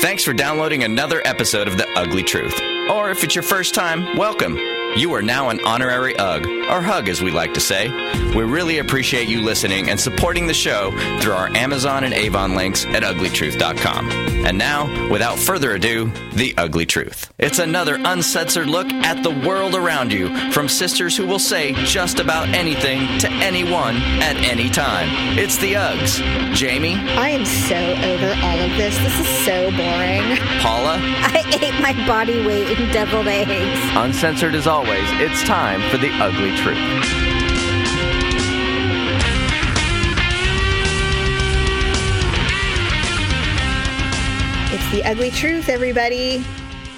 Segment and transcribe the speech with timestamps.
[0.00, 2.58] Thanks for downloading another episode of The Ugly Truth.
[2.90, 4.56] Or if it's your first time, welcome.
[4.96, 7.88] You are now an honorary UG, or HUG as we like to say.
[8.34, 12.84] We really appreciate you listening and supporting the show through our Amazon and Avon links
[12.86, 14.10] at uglytruth.com.
[14.46, 17.32] And now, without further ado, The Ugly Truth.
[17.38, 22.20] It's another uncensored look at the world around you from sisters who will say just
[22.20, 25.08] about anything to anyone at any time.
[25.38, 26.54] It's the Uggs.
[26.54, 28.96] Jamie, I am so over all of this.
[28.98, 30.38] This is so boring.
[30.60, 33.80] Paula, I ate my body weight in deviled eggs.
[33.96, 36.59] uncensored as always, it's time for The Ugly Truth.
[36.62, 36.72] It's
[44.92, 46.44] the ugly truth, everybody.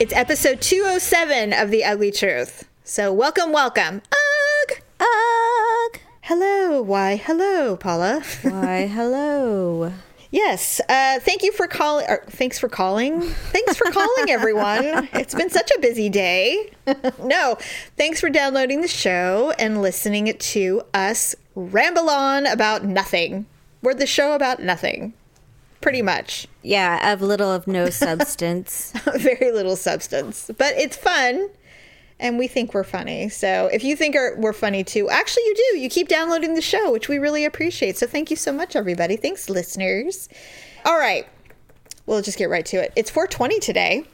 [0.01, 2.69] It's episode 207 of the ugly truth.
[2.83, 4.03] So welcome, welcome.
[4.11, 4.79] Ugh.
[4.99, 6.01] Ugh.
[6.23, 6.83] Hello.
[6.83, 8.23] Why, hello, Paula.
[8.43, 9.93] Why, hello.
[10.33, 10.81] Yes.
[10.89, 12.05] Uh, thank you for calling.
[12.27, 13.21] Thanks for calling.
[13.23, 15.09] Thanks for calling, everyone.
[15.23, 16.73] It's been such a busy day.
[17.23, 17.57] no,
[17.97, 23.47] thanks for downloading the show and listening to us ramble on about nothing.
[23.83, 25.13] We're the show about nothing.
[25.81, 26.47] Pretty much.
[26.63, 28.93] Yeah, of little of no substance.
[29.17, 31.51] very little substance, but it's fun.
[32.23, 33.29] And we think we're funny.
[33.29, 35.79] So if you think we're funny too, actually you do.
[35.81, 37.99] You keep downloading the show, which we really appreciate.
[37.99, 39.17] So thank you so much, everybody.
[39.17, 40.29] Thanks, listeners.
[40.85, 41.27] All right.
[42.07, 42.93] We'll just get right to it.
[42.97, 44.05] It's 420 today.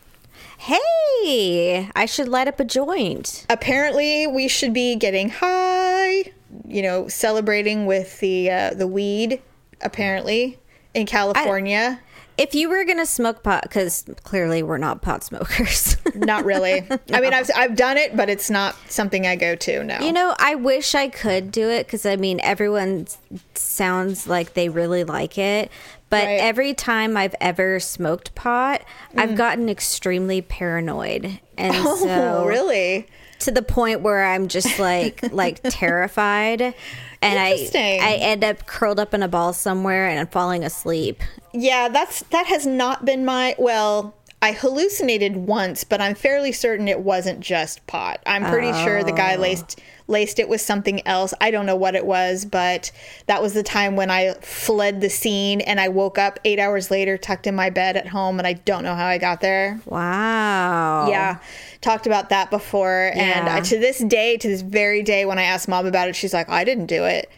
[0.58, 3.44] hey, I should light up a joint.
[3.50, 6.32] Apparently, we should be getting high,
[6.66, 9.40] you know, celebrating with the uh, the weed,
[9.82, 10.58] apparently,
[10.94, 12.00] in California.
[12.38, 15.96] If you were gonna smoke pot, because clearly we're not pot smokers.
[16.14, 16.86] Not really.
[17.12, 19.98] I mean, I've, I've done it, but it's not something I go to, no.
[20.00, 23.06] you know, I wish I could do it because I mean, everyone
[23.54, 25.70] sounds like they really like it.
[26.10, 26.40] But Right.
[26.40, 28.82] every time I've ever smoked pot,
[29.16, 29.36] I've mm.
[29.36, 33.06] gotten extremely paranoid, and oh, so really?
[33.40, 39.00] To the point where I'm just like like terrified and I I end up curled
[39.00, 41.22] up in a ball somewhere and I'm falling asleep.
[41.52, 44.14] Yeah, that's that has not been my well.
[44.40, 48.20] I hallucinated once, but I'm fairly certain it wasn't just pot.
[48.24, 49.40] I'm pretty sure the guy oh.
[49.40, 51.32] laced laced it with something else.
[51.40, 52.90] I don't know what it was, but
[53.26, 56.90] that was the time when I fled the scene and I woke up 8 hours
[56.90, 59.80] later tucked in my bed at home and I don't know how I got there.
[59.84, 61.08] Wow.
[61.10, 61.38] Yeah,
[61.80, 63.12] talked about that before.
[63.14, 63.56] And Yeah.
[63.56, 66.34] uh, to this day, to this very day, when I asked mom about it, she's
[66.34, 67.30] like, I didn't do it.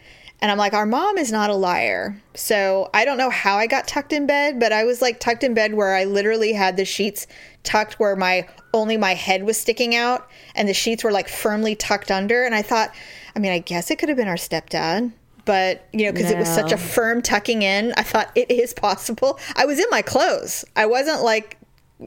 [0.43, 2.21] And I'm like, our mom is not a liar.
[2.35, 5.45] So I don't know how I got tucked in bed, but I was like tucked
[5.45, 7.27] in bed where I literally had the sheets
[7.63, 11.75] tucked where my only my head was sticking out and the sheets were like firmly
[11.75, 12.43] tucked under.
[12.45, 12.95] And I thought,
[13.37, 15.13] I mean, I guess it could have been our stepdad.
[15.45, 18.73] But, you know, because it was such a firm tucking in, I thought it is
[18.73, 19.39] possible.
[19.57, 20.65] I was in my clothes.
[20.77, 21.59] I wasn't like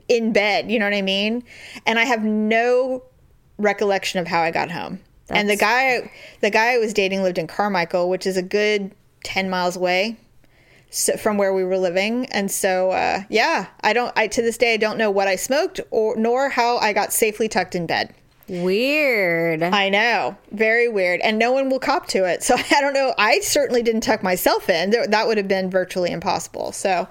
[0.08, 1.44] in bed, you know what I mean?
[1.86, 3.04] And I have no
[3.58, 5.00] recollection of how I got home.
[5.36, 6.12] And the guy
[6.42, 10.18] the guy I was dating lived in Carmichael, which is a good 10 miles away
[11.20, 12.28] from where we were living.
[12.28, 15.36] And so uh, yeah, I don't I to this day I don't know what I
[15.36, 18.14] smoked or nor how I got safely tucked in bed.
[18.48, 19.64] Weird.
[19.64, 20.38] I know.
[20.52, 21.22] Very weird.
[21.22, 22.44] And no one will cop to it.
[22.54, 23.14] So I don't know.
[23.18, 24.90] I certainly didn't tuck myself in.
[24.90, 26.74] That would have been virtually impossible.
[26.74, 27.08] So,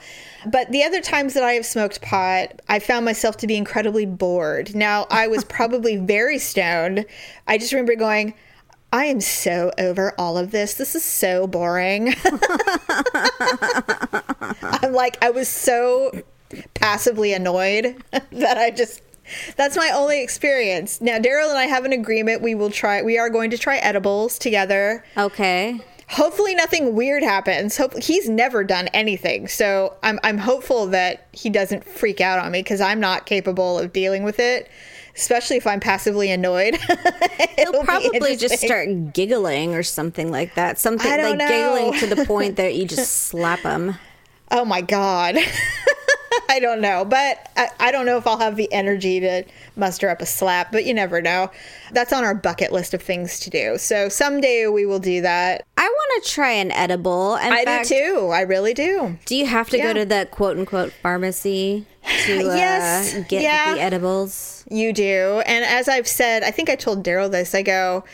[0.47, 4.05] but the other times that I have smoked pot, I found myself to be incredibly
[4.05, 4.75] bored.
[4.75, 7.07] Now, I was probably very stoned.
[7.49, 8.35] I just remember going,
[8.93, 10.75] I am so over all of this.
[10.75, 12.15] This is so boring.
[14.63, 16.13] I'm like, I was so
[16.75, 17.97] passively annoyed
[18.33, 19.01] that I just
[19.57, 21.01] that's my only experience.
[21.01, 22.43] Now Daryl and I have an agreement.
[22.43, 25.05] We will try we are going to try edibles together.
[25.17, 25.81] okay.
[26.09, 27.79] Hopefully nothing weird happens.
[27.79, 29.49] Hope he's never done anything.
[29.49, 33.79] So I'm I'm hopeful that he doesn't freak out on me because I'm not capable
[33.79, 34.71] of dealing with it.
[35.17, 36.77] Especially if I'm passively annoyed.
[37.57, 40.79] He'll probably just start giggling or something like that.
[40.79, 41.49] Something like know.
[41.49, 43.97] giggling to the point that you just slap him.
[44.51, 45.37] Oh my god.
[46.49, 49.45] I don't know, but I, I don't know if I'll have the energy to
[49.77, 51.51] muster up a slap, but you never know.
[51.93, 53.79] That's on our bucket list of things to do.
[53.79, 55.65] So someday we will do that.
[55.77, 57.37] I want to try an edible.
[57.37, 58.29] In I fact, do too.
[58.29, 59.19] I really do.
[59.27, 59.93] Do you have to Yeah.
[59.93, 61.87] go to the quote unquote pharmacy
[62.27, 63.75] to uh, Yes, get yeah.
[63.75, 64.65] the edibles?
[64.71, 65.43] You do.
[65.47, 67.55] And as I've said, I think I told Daryl this.
[67.55, 68.05] I go,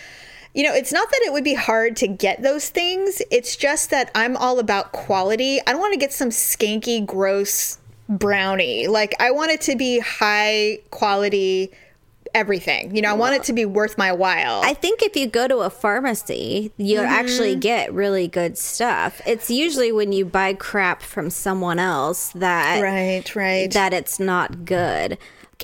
[0.54, 3.22] you know, it's not that it would be hard to get those things.
[3.30, 5.60] It's just that I'm all about quality.
[5.66, 7.77] I don't want to get some skanky, gross
[8.08, 8.86] brownie.
[8.86, 11.72] Like, I want it to be high quality
[12.34, 12.94] everything.
[12.94, 14.60] You know, I want it to be worth my while.
[14.64, 17.12] I think if you go to a pharmacy, you'll mm-hmm.
[17.12, 19.20] actually get really good stuff.
[19.26, 23.70] It's usually when you buy crap from someone else that right, right.
[23.72, 25.18] that it's not good.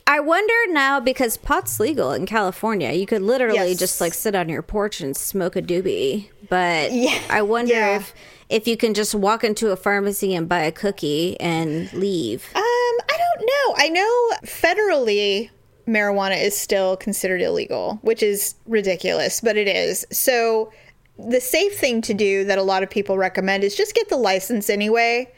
[0.07, 2.93] I wonder now because pot's legal in California.
[2.93, 3.79] You could literally Yes.
[3.79, 6.29] just like sit on your porch and smoke a doobie.
[6.49, 7.97] But Yeah, I wonder yeah.
[7.97, 8.15] if
[8.55, 12.49] if you can just walk into a pharmacy and buy a cookie and leave.
[12.55, 13.75] Um, I don't know.
[13.77, 15.51] I know federally
[15.89, 20.07] marijuana is still considered illegal, which is ridiculous, but it is.
[20.13, 20.73] So
[21.19, 24.17] the safe thing to do that a lot of people recommend is just get the
[24.17, 25.33] license anyway.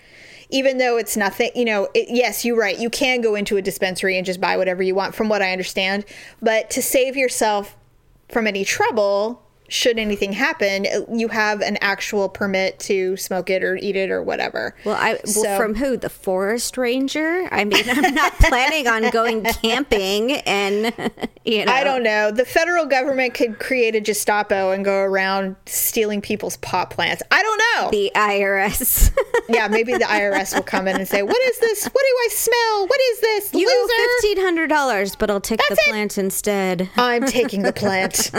[0.51, 2.79] Even though it's nothing, you know, it, yes, you're right.
[2.79, 5.53] You can go into a dispensary and just buy whatever you want, from what I
[5.53, 6.05] understand.
[6.43, 7.79] But to save yourself
[8.29, 13.63] from any trouble, should anything happen, uh, you have an actual permit to smoke it
[13.65, 14.75] or eat it or whatever.
[14.85, 15.97] Well, I well, So- from who?
[15.97, 17.49] The forest ranger?
[17.51, 20.93] I mean, I'm not planning on going camping and
[21.45, 21.73] you know.
[21.73, 22.31] I don't know.
[22.31, 27.23] The federal government could create a Gestapo and go around stealing people's pot plants.
[27.31, 27.91] I don't know.
[27.91, 29.11] the IRS.
[29.49, 31.85] yeah, maybe the IRS will come in and say, "What is this?
[31.87, 32.87] What do I smell?
[32.87, 35.91] What is this, you loser?" owe fifteen hundred dollars, but I'll take the That's it.
[35.91, 36.91] plant instead.
[36.97, 38.31] I'm taking the plant.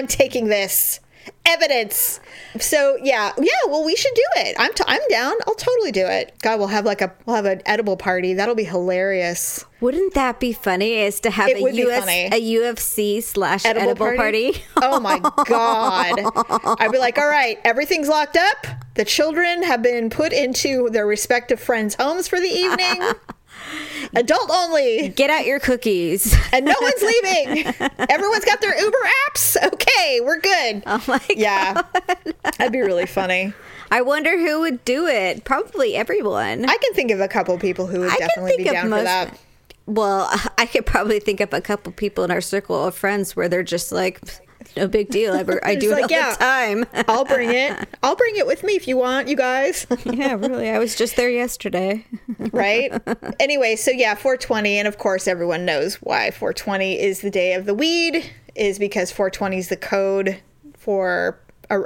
[0.00, 0.98] I'm taking this
[1.44, 2.20] evidence.
[2.58, 3.50] So yeah, yeah.
[3.66, 4.56] Well, we should do it.
[4.58, 5.34] I'm t- I'm down.
[5.46, 6.32] I'll totally do it.
[6.42, 8.32] God, we'll have like a we'll have an edible party.
[8.32, 9.66] That'll be hilarious.
[9.82, 10.94] Wouldn't that be funny?
[11.00, 14.54] Is to have It a US, a UFC slash edible, party?
[14.80, 16.18] oh my god!
[16.80, 18.66] I'd be like, all right, everything's locked up.
[18.94, 23.02] The children have been put into their respective friends' homes for the evening.
[24.14, 26.34] Adult only, Get out your cookies.
[26.52, 27.66] and no one's leaving.
[28.08, 28.98] Everyone's got their Uber
[29.28, 29.56] apps.
[29.72, 30.82] Okay, we're good.
[30.86, 31.26] Oh my God.
[31.36, 31.82] Yeah,
[32.42, 33.52] that'd be really funny.
[33.90, 35.44] I wonder who would do it.
[35.44, 36.64] Probably everyone.
[36.68, 39.38] I can think of a couple people who would I definitely be down for that.
[39.86, 40.28] Well,
[40.58, 43.62] I could probably think of a couple people in our circle of friends where they're
[43.64, 44.20] just like,
[44.76, 45.32] no big deal.
[45.34, 46.30] I, I do Just it like, all yeah.
[46.32, 46.36] the
[46.94, 47.04] time.
[47.08, 47.88] I'll bring it.
[48.02, 49.86] I'll bring it with me if you want, you guys.
[50.04, 50.70] yeah, really.
[50.70, 52.04] I was just there yesterday.
[52.52, 52.92] right?
[53.40, 57.66] anyway, so yeah, 420, and of course, everyone knows why 420 is the day of
[57.66, 60.40] the weed, is because 420 is the code
[60.76, 61.38] for.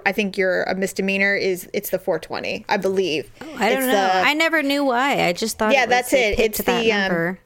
[0.06, 3.30] I think you're a misdemeanor is it's the 420, I believe.
[3.42, 3.92] I don't It's know.
[3.92, 5.26] the- I never knew why.
[5.26, 5.74] I just thought.
[5.74, 6.38] yeah, it was that's it.
[6.40, 7.36] It's the um,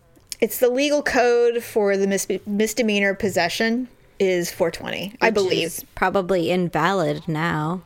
[0.41, 3.89] it's the legal code for the mis- misdemeanor possession
[4.19, 5.81] is 420, I believe.
[5.95, 7.83] probably invalid now.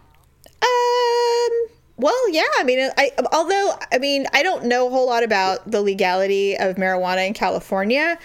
[0.62, 1.68] Um.
[1.96, 2.42] Well, yeah.
[2.58, 6.56] I mean, I although I mean I don't know a whole lot about the legality
[6.56, 8.18] of marijuana in California.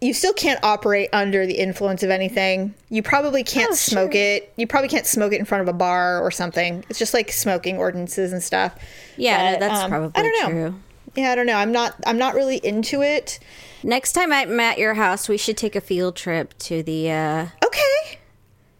[0.00, 2.74] You still can't operate under the influence of anything.
[2.90, 4.20] You probably can't Oh, smoke sure.
[4.20, 4.52] it.
[4.56, 6.84] You probably can't smoke it in front of a bar or something.
[6.90, 8.74] It's just like smoking ordinances and stuff.
[9.16, 10.50] Yeah, no, that's um, probably I don't know.
[10.70, 10.80] true.
[11.16, 11.56] Yeah, I don't know.
[11.56, 11.94] I'm not.
[12.06, 13.38] I'm not really into it.
[13.82, 17.10] Next time I'm at your house, we should take a field trip to the.
[17.10, 18.18] uh Okay.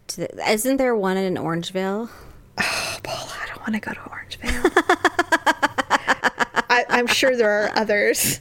[0.07, 2.09] to the, Isn't there one in Orangevale?
[2.57, 4.71] Paula, I don't want to go to Orangevale.
[6.69, 8.39] I, I'm sure there are others.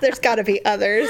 [0.00, 1.08] There's got to be others.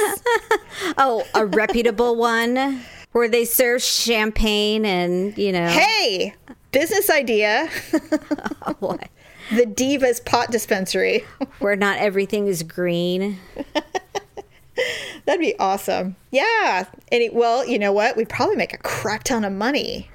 [0.99, 2.81] Oh, a reputable one
[3.13, 6.35] where they serve champagne and you know Hey,
[6.73, 7.67] business idea.
[8.79, 9.09] what?
[9.51, 11.25] The Divas Pot Dispensary.
[11.59, 13.39] Where not everything is green.
[15.25, 16.17] That'd be awesome.
[16.31, 16.87] Yeah.
[17.11, 18.17] Any well, you know what?
[18.17, 20.11] We'd probably make a crap ton of money.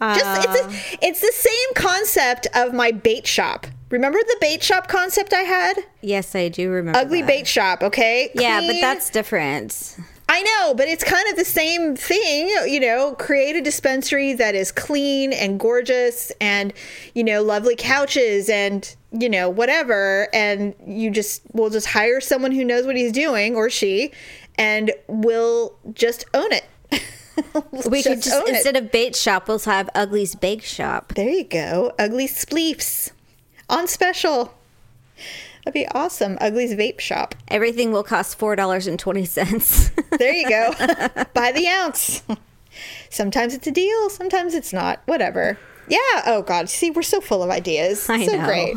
[0.00, 3.66] Just it's a, uh, it's the same concept of my bait shop.
[3.90, 5.74] Remember the bait shop concept I had?
[6.00, 6.98] Yes, I do remember.
[6.98, 7.26] Ugly that.
[7.28, 8.30] bait shop, okay?
[8.34, 9.98] Yeah, but that's different.
[10.32, 14.54] I know, but it's kind of the same thing, you know, create a dispensary that
[14.54, 16.72] is clean and gorgeous and,
[17.14, 20.28] you know, lovely couches and, you know, whatever.
[20.32, 24.12] And you just, we'll just hire someone who knows what he's doing or she
[24.54, 26.64] and we'll just own it.
[27.90, 28.56] We could just own it.
[28.56, 31.14] instead of bait shop, we'll have Ugly's Bake Shop.
[31.16, 31.92] There you go.
[31.98, 33.10] Ugly Spleefs
[33.68, 34.54] on special.
[35.64, 36.36] That'd be awesome.
[36.38, 37.34] Ugly's Vape Shop.
[37.48, 39.90] Everything will cost four dollars and twenty cents.
[40.18, 40.72] There you go.
[41.32, 42.22] By the ounce.
[43.10, 45.00] Sometimes it's a deal, sometimes it's not.
[45.06, 45.58] Whatever.
[45.88, 45.98] Yeah.
[46.26, 46.68] Oh God.
[46.68, 48.08] See, we're so full of ideas.
[48.10, 48.44] I so know.
[48.44, 48.76] great.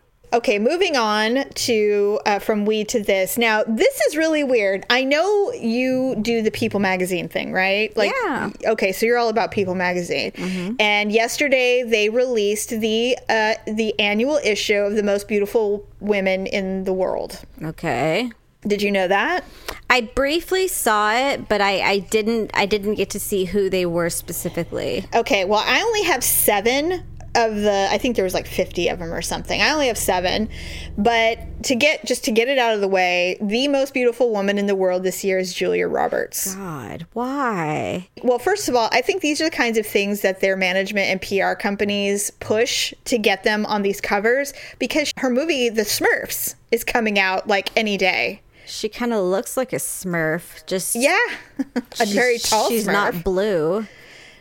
[0.36, 3.36] okay, moving on to uh, from we to this.
[3.38, 4.84] Now, this is really weird.
[4.90, 7.96] I know you do the People magazine thing, right?
[7.96, 8.50] Like, Yeah.
[8.66, 10.32] Okay, so you're all about People magazine.
[10.78, 16.84] And yesterday they released the uh, the annual issue of the most beautiful women in
[16.84, 17.42] the world.
[17.62, 18.30] okay.
[18.66, 19.44] Did you know that?
[19.88, 23.86] I briefly saw it, but I, I didn't I didn't get to see who they
[23.86, 25.04] were specifically.
[25.14, 27.04] Okay, well, I only have seven
[27.36, 29.60] of the I think there was like 50 of them or something.
[29.60, 30.48] I only have 7.
[30.98, 34.58] But to get just to get it out of the way, the most beautiful woman
[34.58, 36.54] in the world this year is Julia Roberts.
[36.54, 38.08] God, why?
[38.22, 41.08] Well, first of all, I think these are the kinds of things that their management
[41.08, 46.54] and PR companies push to get them on these covers because her movie The Smurfs
[46.72, 48.40] is coming out like any day.
[48.68, 50.66] She kind of looks like a Smurf.
[50.66, 51.16] Just Yeah.
[52.00, 52.92] a very tall She's Smurf.
[52.92, 53.86] not blue.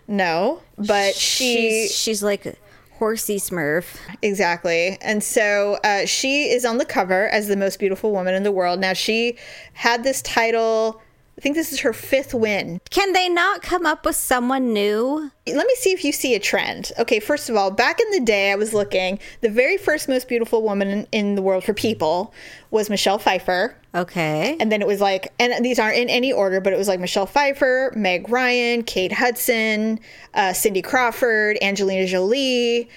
[0.07, 1.55] no, but she
[1.87, 2.57] she's, she's like
[2.97, 3.97] horsey Smurf.
[4.21, 4.97] Exactly.
[5.01, 8.51] And so uh, she is on the cover as the most beautiful woman in the
[8.51, 8.79] world.
[8.79, 9.37] Now, she
[9.73, 11.01] had this title,
[11.37, 12.79] I think this is her fifth win.
[12.89, 15.31] Can they not come up with someone new?
[15.45, 16.93] Let me see if you see a trend.
[16.97, 20.29] Okay, first of all, back in the day, I was looking, the very first most
[20.29, 22.33] beautiful woman in, in the world for people
[22.71, 23.75] was Michelle Pfeiffer.
[23.93, 24.55] Okay.
[24.61, 27.01] And then it was like, and these aren't in any order, but it was like
[27.01, 29.99] Michelle Pfeiffer, Meg Ryan, Kate Hudson,
[30.33, 32.89] uh, Cindy Crawford, Angelina Jolie,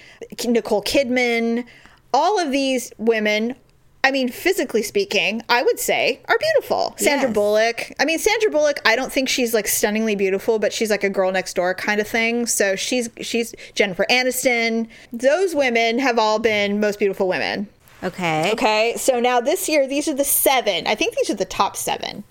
[0.45, 1.65] Nicole Kidman.
[2.13, 3.55] All of these women,
[4.03, 6.95] I mean, physically speaking, I would say are beautiful.
[6.97, 7.33] Sandra Yes.
[7.35, 7.91] Bullock.
[7.99, 8.79] I mean, Sandra Bullock.
[8.85, 11.99] I don't think she's like stunningly beautiful, but she's like a girl next door kind
[11.99, 12.45] of thing.
[12.45, 14.87] So she's she's Jennifer Aniston.
[15.11, 17.67] Those women have all been most beautiful women.
[18.01, 18.51] Okay.
[18.53, 20.87] Okay, so now this year, these are the seven.
[20.87, 22.23] I think these are the top seven.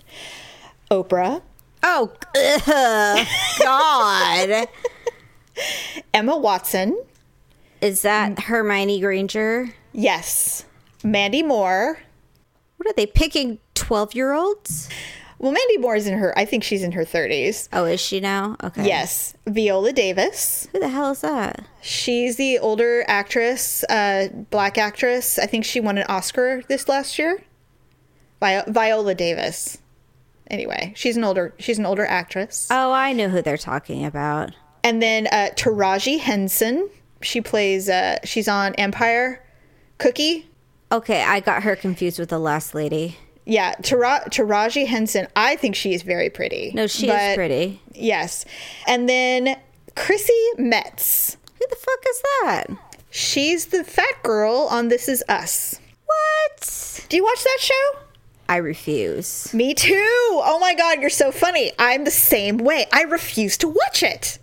[0.89, 1.43] Oprah,
[1.83, 3.27] Oh, ugh,
[3.63, 4.67] God.
[6.13, 6.99] Emma Watson,
[7.81, 9.69] Is that Hermione Granger?
[9.93, 10.65] yes,
[11.03, 11.99] Mandy Moore.
[12.77, 13.59] What are they picking?
[13.75, 14.89] 12 year olds?
[15.39, 17.69] Well, Mandy Moore is in her, I think she's in her 30s.
[17.71, 18.57] Oh, is she now?
[18.61, 18.85] Okay.
[18.85, 20.67] Yes, Viola Davis.
[20.73, 21.63] Who the hell is that?
[21.81, 25.39] She's the older actress, uh, black actress.
[25.39, 27.41] I think she won an Oscar this last year.
[28.41, 29.77] Vi- Viola Davis.
[30.51, 32.67] Anyway, she's an older she's an older actress.
[32.71, 34.51] Oh, I know who they're talking about.
[34.83, 36.89] And then uh, Taraji Henson.
[37.21, 37.87] She plays.
[37.87, 39.41] Uh, she's on Empire.
[39.99, 40.48] Cookie.
[40.91, 43.17] Okay, I got her confused with the last lady.
[43.45, 45.27] Yeah, Tara- Taraji Henson.
[45.35, 46.71] I think she is very pretty.
[46.73, 47.81] No, she is pretty.
[47.93, 48.45] Yes.
[48.87, 49.55] And then
[49.95, 51.37] Chrissy Metz.
[51.59, 52.65] Who the fuck is that?
[53.11, 55.79] She's the fat girl on This Is Us.
[56.05, 57.05] What?
[57.09, 57.99] Do you watch that show?
[58.47, 59.53] I refuse.
[59.53, 59.93] Me too.
[60.43, 61.71] Oh my god, you're so funny.
[61.77, 62.85] I'm the same way.
[62.91, 64.39] I refuse to watch it.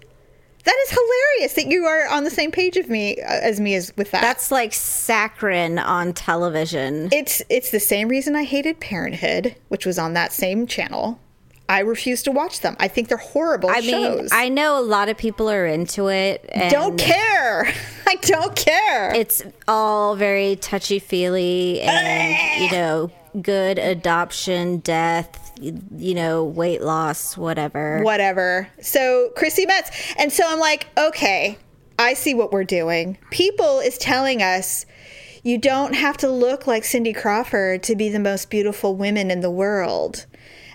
[0.67, 3.77] That is hilarious that you are on the same page of me uh, as me
[3.77, 4.21] as with that.
[4.21, 7.09] That's like saccharin on television.
[7.13, 11.21] It's it's the same reason I hated Parenthood, which was on that same channel.
[11.69, 12.77] I refuse to watch them.
[12.79, 14.31] I think they're horrible I mean, shows.
[14.33, 16.45] I know a lot of people are into it.
[16.53, 17.73] And don't care.
[18.07, 19.15] I don't care.
[19.15, 23.11] It's all very touchy feely and, you know,
[23.43, 28.03] good adoption, death, you know, weight loss, whatever.
[28.03, 28.69] Whatever.
[28.81, 31.59] So Chrissy Metz, and so I'm like, okay,
[31.99, 33.19] I see what we're doing.
[33.31, 34.87] People is telling us
[35.43, 39.41] you don't have to look like Cindy Crawford to be the most beautiful women in
[39.41, 40.27] the world.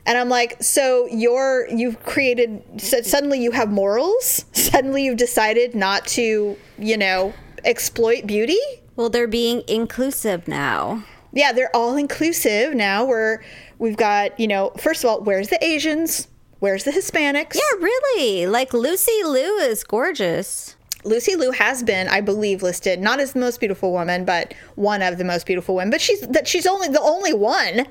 [0.05, 4.45] And I'm like, so you're you've created so suddenly you have morals?
[4.53, 7.33] Suddenly you've decided not to, you know,
[7.63, 8.59] exploit beauty?
[8.95, 11.03] Well, they're being inclusive now.
[11.33, 13.05] Yeah, they're all inclusive now.
[13.05, 13.41] We're
[13.81, 16.27] we've got, you know, first of all, where's the Asians?
[16.59, 17.55] Where's the Hispanics?
[17.55, 18.45] Yeah, really.
[18.45, 20.75] Like Lucy Liu is gorgeous.
[21.03, 25.01] Lucy Liu has been, I believe, listed not as the most beautiful woman, but one
[25.01, 25.89] of the most beautiful women.
[25.89, 27.87] But she's that she's only the only one.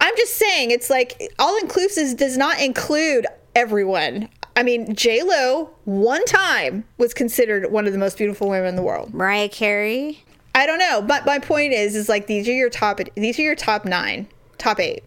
[0.00, 4.28] I'm just saying, it's like all inclusive does not include everyone.
[4.54, 8.76] I mean, J Lo one time was considered one of the most beautiful women in
[8.76, 9.12] the world.
[9.12, 10.22] Mariah Carey.
[10.54, 13.42] I don't know, but my point is, is like these are your top, these are
[13.42, 15.02] your top nine, top eight,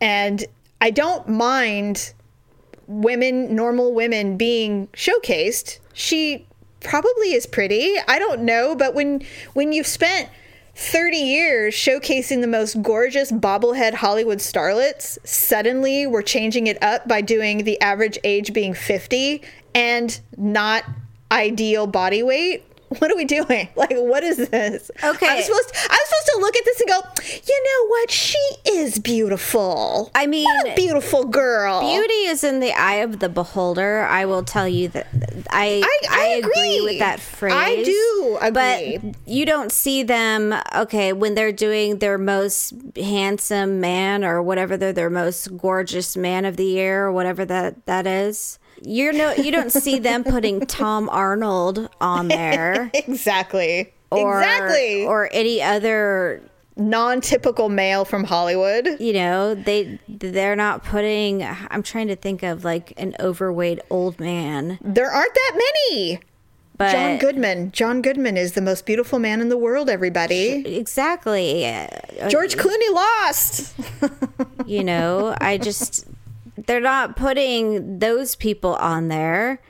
[0.00, 0.44] and
[0.80, 2.12] I don't mind
[2.86, 5.78] women, normal women being showcased.
[5.92, 6.46] She
[6.80, 7.96] probably is pretty.
[8.06, 9.22] I don't know, but when
[9.54, 10.28] when you've spent
[10.74, 17.20] 30 years showcasing the most gorgeous bobblehead Hollywood starlets, suddenly we're changing it up by
[17.20, 19.42] doing the average age being 50
[19.74, 20.84] and not
[21.32, 22.64] ideal body weight.
[22.98, 23.68] What are we doing?
[23.76, 24.90] Like, what is this?
[25.04, 25.26] Okay.
[25.28, 27.00] I'm supposed I'm supposed to look at this and go,
[27.46, 28.10] you know what?
[28.10, 30.10] She is beautiful.
[30.14, 31.80] I mean, beautiful girl.
[31.80, 34.00] beauty is in the eye of the beholder.
[34.02, 35.06] I will tell you that
[35.50, 36.50] I I- I agree.
[36.52, 36.80] agree.
[36.82, 37.52] with that phrase.
[37.54, 38.98] I do agree.
[38.98, 44.76] But you don't see them okay when they're doing their most handsome man or whatever
[44.76, 48.58] they're their most gorgeous man of the year or whatever that that is.
[48.82, 53.92] You're no you don't see them putting Tom Arnold on there Exactly.
[54.10, 55.04] or exactly.
[55.06, 56.42] or any other
[56.76, 58.88] non-typical male from Hollywood.
[59.00, 64.20] you know they they're not putting i'm trying to think of like an overweight old
[64.20, 66.20] man There aren't that many.
[66.76, 67.72] But John Goodman.
[67.72, 70.62] John Goodman is the most beautiful man in the world, everybody.
[70.76, 71.66] exactly.
[71.66, 71.88] Uh,
[72.28, 73.74] George Clooney lost.
[74.64, 76.04] you know, I just
[76.66, 79.60] they're not putting those people on there.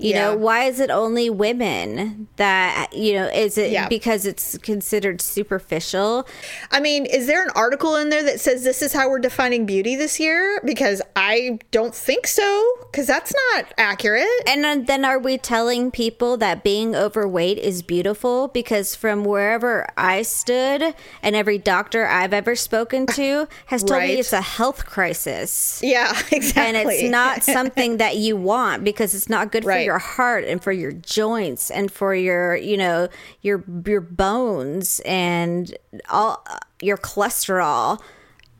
[0.00, 0.30] You Yeah.
[0.30, 3.88] know, why is it only women that, you know, is it Yeah.
[3.88, 6.24] because it's considered superficial?
[6.70, 9.66] I mean, is there an article in there that says this is how we're defining
[9.66, 10.60] beauty this year?
[10.64, 14.24] Because I don't think so, because that's not accurate.
[14.46, 18.48] And then- are we telling people that being overweight is beautiful?
[18.48, 24.08] Because from wherever I stood and every doctor I've ever spoken to has told Right.
[24.14, 25.80] me it's a health crisis.
[25.82, 26.62] Yeah, exactly.
[26.68, 29.87] And it's not something that you want because it's not good for Right.
[29.88, 33.08] Your heart and for your joints and for your, you know,
[33.40, 35.76] your your bones and
[36.10, 36.46] all
[36.82, 38.00] your cholesterol.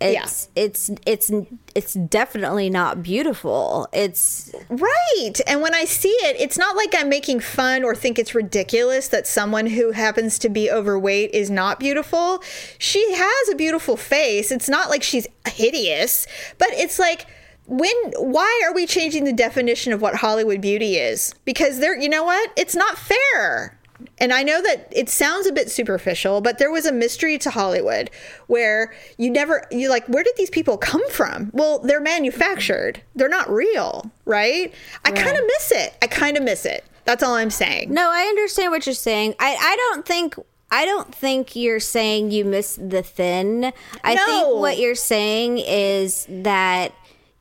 [0.00, 1.30] It's it's it's
[1.74, 3.88] it's definitely not beautiful.
[3.92, 5.34] It's Right.
[5.46, 9.08] And when I see it, it's not like I'm making fun or think it's ridiculous
[9.08, 12.42] that someone who happens to be overweight is not beautiful.
[12.78, 14.50] She has a beautiful face.
[14.52, 16.26] It's not like she's hideous,
[16.58, 17.26] but it's like
[17.68, 21.34] when why are we changing the definition of what Hollywood beauty is?
[21.44, 22.50] Because there you know what?
[22.56, 23.78] It's not fair.
[24.18, 27.50] And I know that it sounds a bit superficial, but there was a mystery to
[27.50, 28.10] Hollywood
[28.46, 31.50] where you never, you like, where did these people come from?
[31.52, 34.72] Well, they're manufactured, they're not real, right?
[35.04, 35.96] I kind of miss it.
[36.00, 36.84] I kind of miss it.
[37.06, 37.92] That's all I'm saying.
[37.92, 39.34] No, I understand what you're saying.
[39.40, 40.36] I, I don't think
[40.70, 43.72] I don't think you're saying you miss the thin.
[44.04, 44.24] I No.
[44.26, 46.92] think what you're saying is that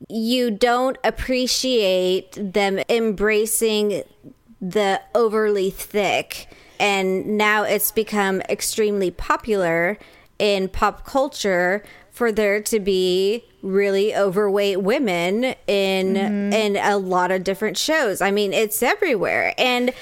[0.08, 4.02] you don't appreciate them embracing
[4.60, 6.48] the overly thick
[6.80, 9.98] and now it's become extremely popular
[10.38, 16.52] in pop culture for there to be really overweight women in mm-hmm.
[16.52, 18.20] in a lot of different shows.
[18.20, 19.54] I mean, it's everywhere.
[19.56, 19.92] And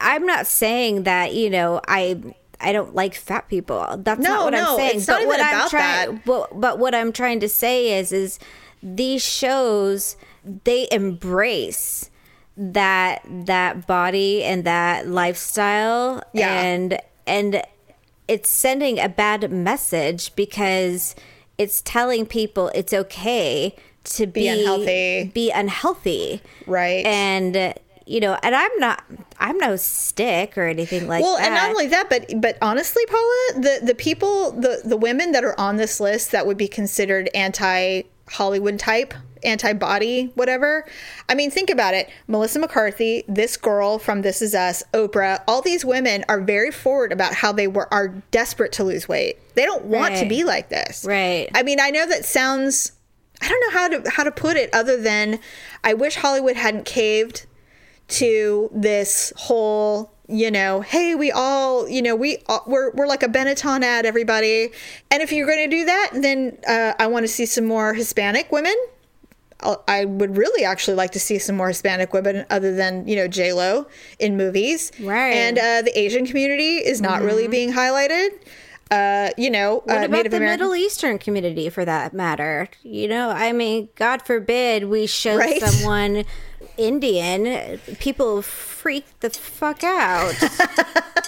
[0.00, 2.20] I'm not saying that, you know, I
[2.60, 3.96] I don't like fat people.
[3.98, 5.02] That's No, not what no, I'm saying.
[5.06, 8.38] but what I'm trying but, but what I'm trying to say is is
[8.82, 10.16] these shows
[10.64, 12.10] they embrace
[12.56, 16.50] that that body and that lifestyle Yeah.
[16.60, 17.62] and and
[18.28, 21.14] it's sending a bad message because
[21.58, 25.30] it's telling people it's okay to be, unhealthy.
[25.34, 27.04] be unhealthy Right.
[27.04, 27.74] and
[28.06, 29.02] you know and i'm not
[29.40, 31.26] i'm no stick or anything like that.
[31.28, 35.32] well, and not only that, but but honestly, Paula, the the people, the the women
[35.32, 40.84] that are on this list that would be considered anti Hollywood type, anti body, whatever.
[41.28, 42.10] I mean, think about it.
[42.26, 47.12] Melissa McCarthy, this girl from This Is Us, Oprah, all these women are very forward
[47.12, 49.38] about how they were are desperate to lose weight.
[49.54, 51.04] They don't want to be like this.
[51.04, 51.48] Right.
[51.54, 52.92] I mean, I know that sounds
[53.40, 55.38] I don't know how to how to put it other than
[55.84, 57.46] I wish Hollywood hadn't caved
[58.08, 63.22] to this whole you know hey we all you know we all, we're, we're like
[63.22, 64.70] a benetton ad everybody
[65.10, 67.94] and if you're going to do that then uh, i want to see some more
[67.94, 68.74] hispanic women
[69.60, 73.14] I'll- i would really actually like to see some more hispanic women other than you
[73.14, 73.86] know j lo
[74.18, 75.32] in movies Right.
[75.32, 78.30] and uh, the asian community is not really being highlighted
[78.90, 82.68] uh, you know What uh, about native the american Middle Eastern community for that matter?
[82.84, 85.60] You know, I mean, God forbid we show Right.
[85.60, 86.24] someone
[86.78, 90.34] Indian, people freak the fuck out.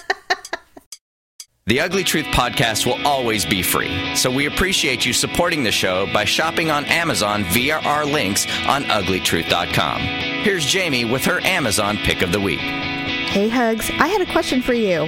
[1.69, 6.11] The Ugly Truth podcast will always be free, so we appreciate you supporting the show
[6.11, 10.01] by shopping on Amazon via our links on uglytruth.com.
[10.01, 12.59] Here's Jamie with her Amazon pick of the week.
[13.29, 15.07] Hey Hugs, I had a question for you.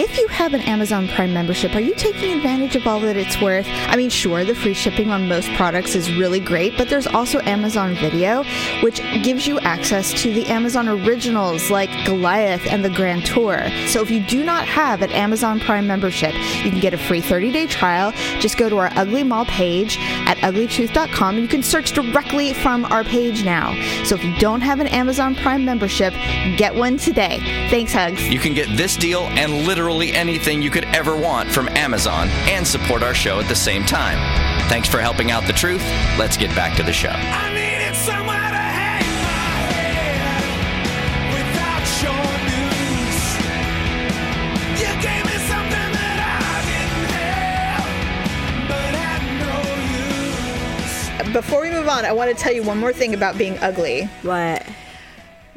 [0.00, 3.38] If you have an Amazon Prime membership, are you taking advantage of all that it's
[3.42, 3.66] worth?
[3.68, 7.40] I mean, sure, the free shipping on most products is really great, but there's also
[7.40, 8.42] Amazon Video,
[8.82, 13.68] which gives you access to the Amazon originals like Goliath and the Grand Tour.
[13.88, 16.32] So if you do not have an Amazon Prime membership,
[16.64, 18.12] you can get a free 30 day trial.
[18.40, 22.86] Just go to our Ugly Mall page at uglytruth.com and you can search directly from
[22.86, 23.74] our page now.
[24.04, 26.14] So if you don't have an Amazon Prime membership,
[26.56, 27.57] get one today.
[27.70, 28.26] Thanks, Hugs.
[28.28, 32.66] You can get this deal and literally anything you could ever want from Amazon and
[32.66, 34.16] support our show at the same time.
[34.68, 35.82] Thanks for helping out the truth.
[36.18, 37.10] Let's get back to the show.
[37.10, 40.42] I needed somewhere to hang my head
[41.34, 43.16] without your news.
[44.80, 49.22] You gave me something that I didn't have, but had
[51.18, 51.32] no use.
[51.32, 54.04] before we move on i want to tell you one more thing about being ugly
[54.22, 54.66] what?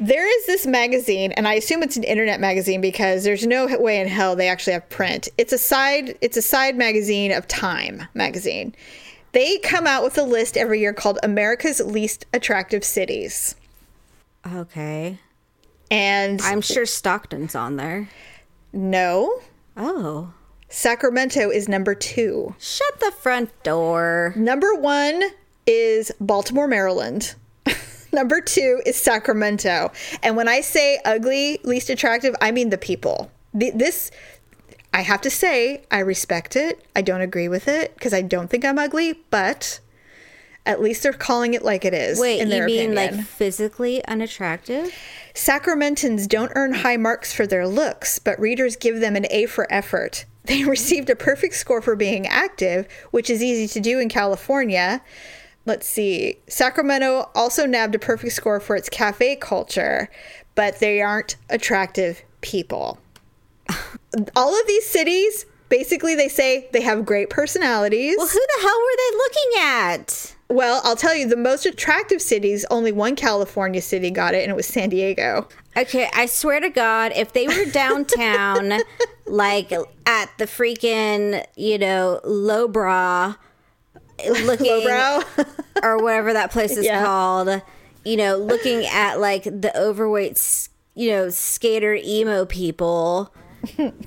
[0.00, 4.00] There is this magazine, and I assume it's an internet magazine because there's no way
[4.00, 5.28] in hell they actually have print.
[5.38, 8.74] It's a side it's a side magazine of Time magazine.
[9.32, 13.54] They come out with a list every year called America's Least Attractive Cities.
[14.54, 15.18] Okay.
[15.90, 18.08] And I'm sure Stockton's on there.
[18.72, 19.40] no,
[19.76, 20.32] Oh.
[20.68, 22.54] Sacramento is number two.
[22.58, 24.32] Shut the front door.
[24.36, 25.22] Number one
[25.66, 27.34] is Baltimore, Maryland.
[28.12, 29.90] Number two is Sacramento.
[30.22, 33.30] And when I say ugly, least attractive, I mean the people.
[33.54, 34.10] The, this,
[34.92, 36.84] I have to say, I respect it.
[36.94, 39.80] I don't agree with it because I don't think I'm ugly, but
[40.64, 42.20] at least they're calling it like it is.
[42.20, 43.16] Wait, in you mean opinion.
[43.16, 44.94] like physically unattractive?
[45.34, 49.66] Sacramentans don't earn high marks for their looks, but readers give them an A for
[49.72, 50.26] effort.
[50.44, 55.02] They received a perfect score for being active, which is easy to do in California.
[55.64, 56.38] Let's see.
[56.48, 60.08] Sacramento also nabbed a perfect score for its cafe culture,
[60.54, 62.98] but they aren't attractive people.
[64.36, 68.16] All of these cities, basically, they say they have great personalities.
[68.18, 70.36] Well, who the hell were they looking at?
[70.48, 74.50] Well, I'll tell you, the most attractive cities, only one California city got it, and
[74.50, 75.48] it was San Diego.
[75.76, 78.80] Okay, I swear to God, if they were downtown,
[79.26, 83.36] like at the freaking, you know, lowbrow,
[84.30, 84.86] looking,
[85.82, 87.04] or whatever that place is Yeah.
[87.04, 87.62] called,
[88.04, 93.32] you know, looking at like the overweight, you know, skater emo people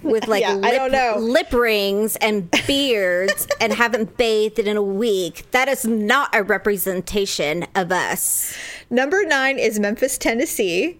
[0.04, 1.15] with like Yeah, I lip, don't know.
[1.17, 5.49] lip rings and beards and haven't bathed in a week.
[5.51, 8.54] That is not a representation of us.
[8.89, 10.99] Number nine is Memphis, Tennessee.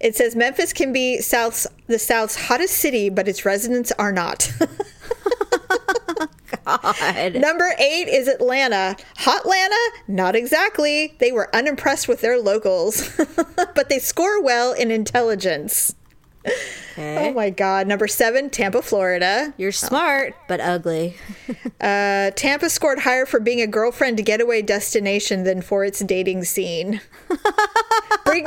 [0.00, 4.52] It says Memphis can be South's the South's hottest city, but its residents are not.
[6.68, 7.34] God.
[7.34, 8.96] Number eight is Atlanta.
[9.18, 9.90] Hot Atlanta?
[10.06, 11.14] Not exactly.
[11.18, 13.16] They were unimpressed with their locals,
[13.56, 15.94] but they score well in intelligence.
[16.92, 17.28] Okay.
[17.28, 17.86] Oh my God.
[17.86, 19.54] Number seven, Tampa, Florida.
[19.56, 21.16] You're smart, but ugly.
[21.80, 26.42] Uh, Tampa scored higher for being a girlfriend to getaway destination than for its dating
[26.42, 27.00] scene.
[28.24, 28.46] bring,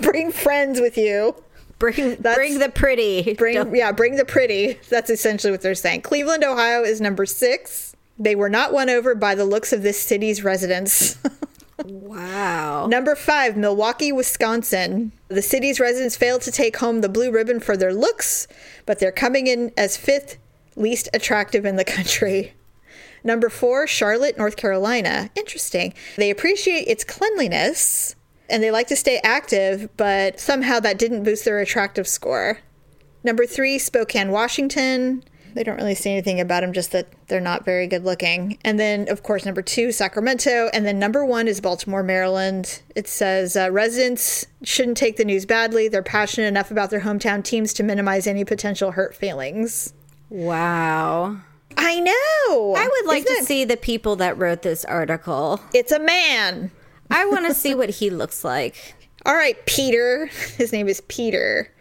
[0.00, 1.34] bring friends with you.
[1.82, 3.34] Bring, That's- bring the pretty.
[3.34, 4.78] Bring Don't- yeah, bring the pretty.
[4.88, 6.02] That's essentially what they're saying.
[6.02, 7.96] Cleveland, Ohio is number six.
[8.20, 11.18] They were not won over by the looks of this city's residents.
[11.84, 12.86] wow.
[12.86, 15.10] number five, Milwaukee, Wisconsin.
[15.26, 18.46] The city's residents failed to take home the blue ribbon for their looks,
[18.86, 20.38] but they're coming in as fifth
[20.76, 22.54] least attractive in the country.
[23.24, 25.30] Number four, Charlotte, North Carolina.
[25.34, 25.94] Interesting.
[26.16, 28.14] They appreciate its cleanliness
[28.52, 32.58] and they like to stay active, but somehow that didn't boost their attractive score.
[33.24, 35.24] Number three, Spokane, Washington.
[35.54, 38.58] They don't really say anything about them, just that they're not very good looking.
[38.64, 40.70] And then, of course, number two, Sacramento.
[40.72, 42.80] And then number one is Baltimore, Maryland.
[42.96, 45.88] It says uh, residents shouldn't take the news badly.
[45.88, 49.92] They're passionate enough about their hometown teams to minimize any potential hurt feelings.
[50.30, 51.36] Wow.
[51.76, 52.74] I know.
[52.74, 55.60] I would like Isn't to it- see the people that wrote this article.
[55.74, 56.70] It's a man.
[57.16, 58.94] I want to see what he looks like.
[59.24, 60.26] All right, Peter.
[60.56, 61.72] His name is Peter.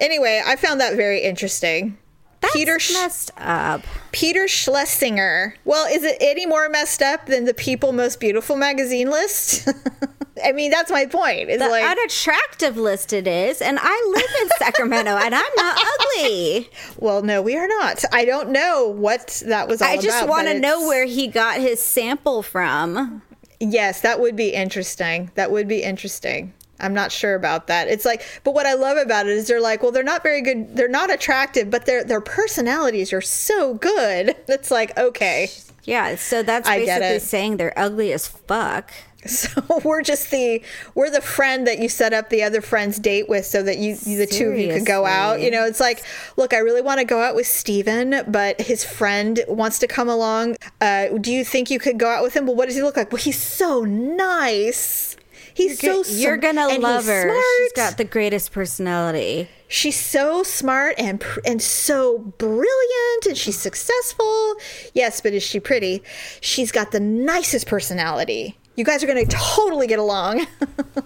[0.00, 1.96] Anyway, I found that very interesting.
[2.40, 3.82] That's Peter Sch- messed up.
[4.10, 5.54] Peter Schlesinger.
[5.64, 9.68] Well, is it any more messed up than the People Most Beautiful magazine list?
[10.44, 11.50] I mean, that's my point.
[11.50, 15.78] It's The like, unattractive list it is, and I live in Sacramento, and I'm not
[16.00, 16.68] ugly.
[16.98, 18.04] well, no, we are not.
[18.12, 21.60] I don't know what that was all I just want to know where he got
[21.60, 23.22] his sample from.
[23.62, 25.30] Yes, that would be interesting.
[25.36, 26.52] That would be interesting.
[26.80, 27.86] I'm not sure about that.
[27.86, 30.42] It's like, but what I love about it is they're like, well, they're not very
[30.42, 30.74] good.
[30.76, 34.34] They're not attractive, but their their personalities are so good.
[34.48, 35.48] It's like, okay,
[35.84, 38.90] Yeah, so that's I basically saying they're ugly as fuck.
[39.26, 40.62] So we're just the
[40.94, 43.94] we're the friend that you set up the other friend's date with, so that you
[43.96, 45.40] the two of you could go out.
[45.40, 46.02] You know, it's like,
[46.36, 50.08] look, I really want to go out with Steven, but his friend wants to come
[50.08, 50.56] along.
[50.80, 52.46] Uh, do you think you could go out with him?
[52.46, 53.12] Well, what does he look like?
[53.12, 55.16] Well, he's so nice.
[55.54, 57.22] He's so sm- You're gonna love her.
[57.30, 57.74] She's smart.
[57.90, 59.48] got the greatest personality.
[59.68, 64.54] she's so smart and pr- and so brilliant and she's successful
[64.94, 66.02] yes but is she pretty
[66.42, 70.46] she's got the nicest personality you guys are going to totally get along.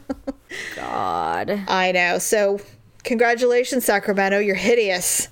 [0.76, 2.18] God, i know.
[2.18, 2.60] So
[3.04, 4.38] congratulations sacramento.
[4.38, 5.28] You're hideous.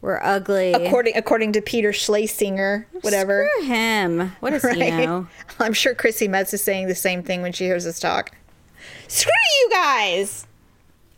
[0.00, 0.72] We're ugly.
[0.72, 3.48] according according to peter schlesinger whatever.
[3.56, 4.32] Screw him.
[4.40, 5.26] What does he know?
[5.58, 8.30] i'm sure chrissy metz is saying the same thing when she hears us talk.
[9.08, 10.46] Screw you guys!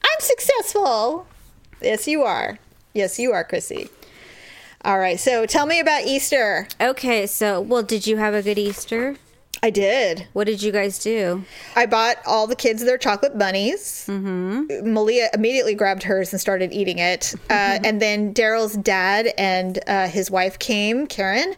[0.02, 1.26] I'm successful.
[1.82, 2.58] Yes you are.
[2.94, 3.90] Yes you are chrissy.
[4.82, 6.66] All right so tell me about easter.
[6.80, 9.16] Okay, so well, did you have a good Easter?
[9.62, 11.44] I did What did you guys do?
[11.76, 14.92] i bought all the kids their chocolate bunnies mm-hmm.
[14.92, 20.08] malia immediately grabbed hers and started eating it uh, and then daryl's dad and uh,
[20.08, 21.54] his wife came karen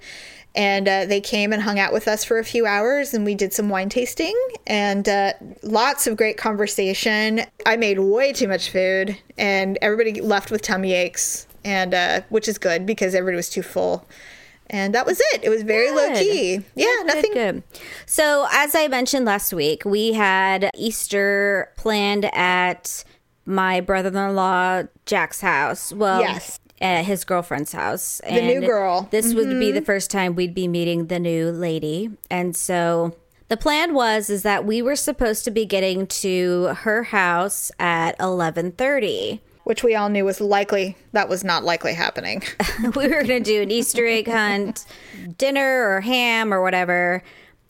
[0.54, 3.34] And uh, they came and hung out with us for a few hours, and we
[3.34, 4.36] did some wine tasting
[4.66, 7.40] and uh, lots of great conversation.
[7.64, 12.48] I made way too much food, and everybody left with tummy aches, and uh, which
[12.48, 14.06] is good because everybody was too full.
[14.70, 15.44] And that was it.
[15.44, 16.60] It was very low key.
[16.74, 17.32] Yeah, Good, nothing.
[17.32, 17.62] good.
[18.06, 23.04] So, as I mentioned last week, we had Easter planned at
[23.44, 25.92] my brother-in-law Jack's house.
[25.92, 26.58] Well, Yes.
[26.80, 28.20] at his girlfriend's house.
[28.24, 29.00] The new And girl.
[29.02, 29.10] Mm-hmm.
[29.10, 33.14] This would be the first time we'd be meeting the new lady, and so
[33.48, 38.16] the plan was is that we were supposed to be getting to her house at
[38.18, 39.40] eleven thirty.
[39.64, 40.96] Which we all knew was likely.
[41.12, 42.42] That was not likely happening.
[42.96, 44.84] we were going to do an Easter egg hunt,
[45.38, 47.22] dinner or ham or whatever,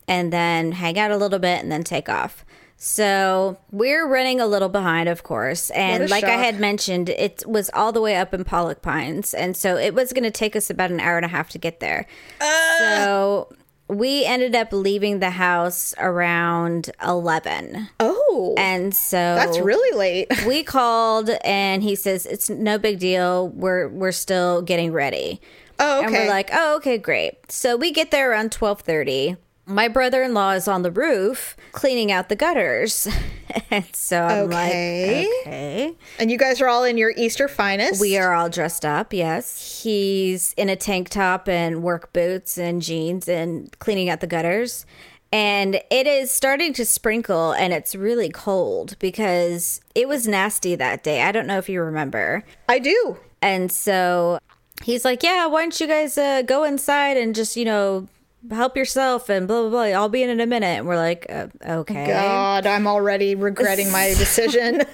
[0.07, 2.43] and then hang out a little bit and then take off.
[2.77, 5.69] So we're running a little behind, of course.
[5.69, 9.33] And like I had mentioned, it was all the way up in Pollock Pines.
[9.33, 11.57] And so it was going to take us about an hour and a half to
[11.57, 12.05] get there.
[12.41, 13.49] Uh, so
[13.97, 17.89] we ended up leaving the house around 11.
[17.99, 20.27] Oh, And so that's really late.
[20.47, 25.39] we called and he says it's no big deal we're we're still getting ready
[25.79, 26.25] Oh, and okay.
[26.25, 30.81] we're like oh okay great so we get there around 12.30 my brother-in-law is on
[30.81, 33.07] the roof cleaning out the gutters
[33.71, 35.21] and so i'm Okay.
[35.21, 38.01] like okay and you guys are all in your Easter finest.
[38.01, 42.81] we are all dressed up yes he's in a tank top and work boots and
[42.81, 44.85] jeans and cleaning out the gutters
[45.31, 51.03] and it is starting to sprinkle and it's really cold because it was nasty that
[51.03, 53.17] day i don't know if you remember I do.
[53.41, 54.39] and so
[54.83, 58.07] he's like, Yeah, why don't you guys uh, go inside and just, you know,
[58.51, 59.81] help yourself and blah, blah, blah.
[59.83, 60.79] I'll be in in a minute.
[60.79, 62.07] And we're like, uh, Okay.
[62.07, 64.81] God, I'm already regretting my decision.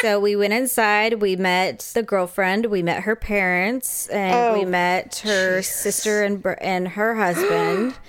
[0.00, 1.20] So we went inside.
[1.22, 2.66] We met the girlfriend.
[2.66, 4.08] We met her parents.
[4.08, 7.94] And we Oh, met her sister and, and her husband.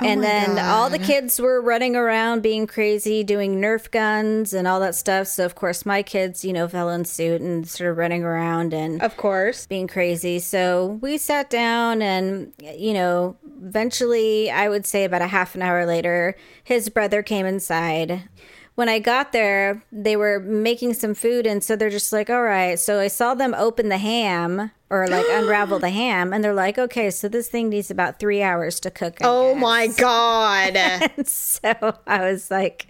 [0.00, 3.90] Oh and Oh my then all the kids were running around being crazy, doing Nerf
[3.90, 5.28] guns and all that stuff.
[5.28, 9.00] So, of course, my kids, you know, fell in suit and started running around and
[9.02, 9.66] of course.
[9.66, 10.40] being crazy.
[10.40, 15.62] So we sat down, and you know, eventually, I would say about a half an
[15.62, 18.28] hour later, his brother came inside.
[18.76, 22.42] When I got there, they were making some food, and so they're just like, "All
[22.42, 26.52] right." So I saw them open the ham or like unravel the ham, and they're
[26.54, 29.86] like, "Okay, so this thing needs about three hours to cook." I Oh guess." my
[29.86, 30.78] God.
[31.26, 31.72] So
[32.06, 32.88] I was like,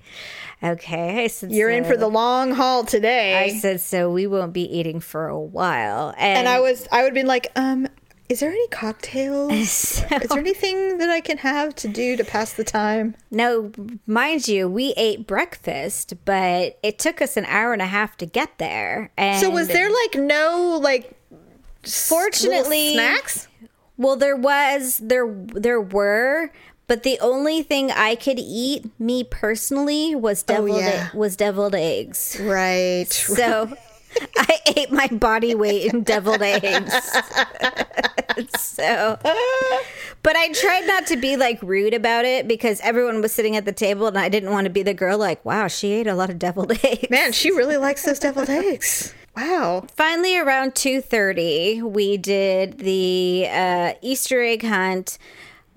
[0.62, 3.35] "Okay." Said, You're in for the long haul today.
[3.38, 7.09] I said, "So we won't be eating for a while," and I was, I would
[7.09, 7.88] have been like, um,
[8.35, 9.68] is there any cocktails?
[9.68, 13.14] So- Is there anything that I can have to do to pass the time?
[13.31, 13.70] No,
[14.09, 18.27] mind you, we ate breakfast, but it took us an hour and a half to
[18.27, 19.12] get there.
[19.16, 21.16] And So was there like no like
[21.85, 23.47] Fortunately- snacks?
[23.97, 26.51] Well, there was there there were,
[26.88, 31.11] but the only thing I could eat, me personally, was oh, deviled yeah.
[31.14, 32.37] was deviled eggs.
[32.40, 33.07] Right.
[33.09, 33.77] So
[34.37, 36.92] I ate my body weight in deviled eggs.
[38.59, 39.18] so,
[40.22, 43.64] but I tried not to be like rude about it because everyone was sitting at
[43.64, 46.14] the table and I didn't want to be the girl like, wow, she ate a
[46.14, 47.11] lot of deviled eggs.
[47.11, 49.14] Man, she really likes those deviled eggs.
[49.37, 49.87] Wow.
[49.96, 55.18] Finally, around 2.30, we did the uh, Easter egg hunt.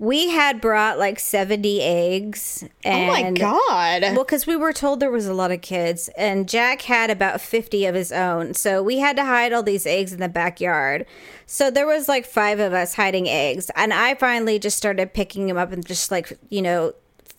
[0.00, 2.64] We had brought like 70 eggs.
[2.84, 4.02] And, oh my god.
[4.02, 7.40] Well, because we were told there was a lot of kids, and Jack had about
[7.40, 8.54] 50 of his own.
[8.54, 11.04] So we had to hide all these eggs in the backyard.
[11.46, 13.70] So there was like five of us hiding eggs.
[13.74, 16.92] And I finally just started picking them up and just like, you know,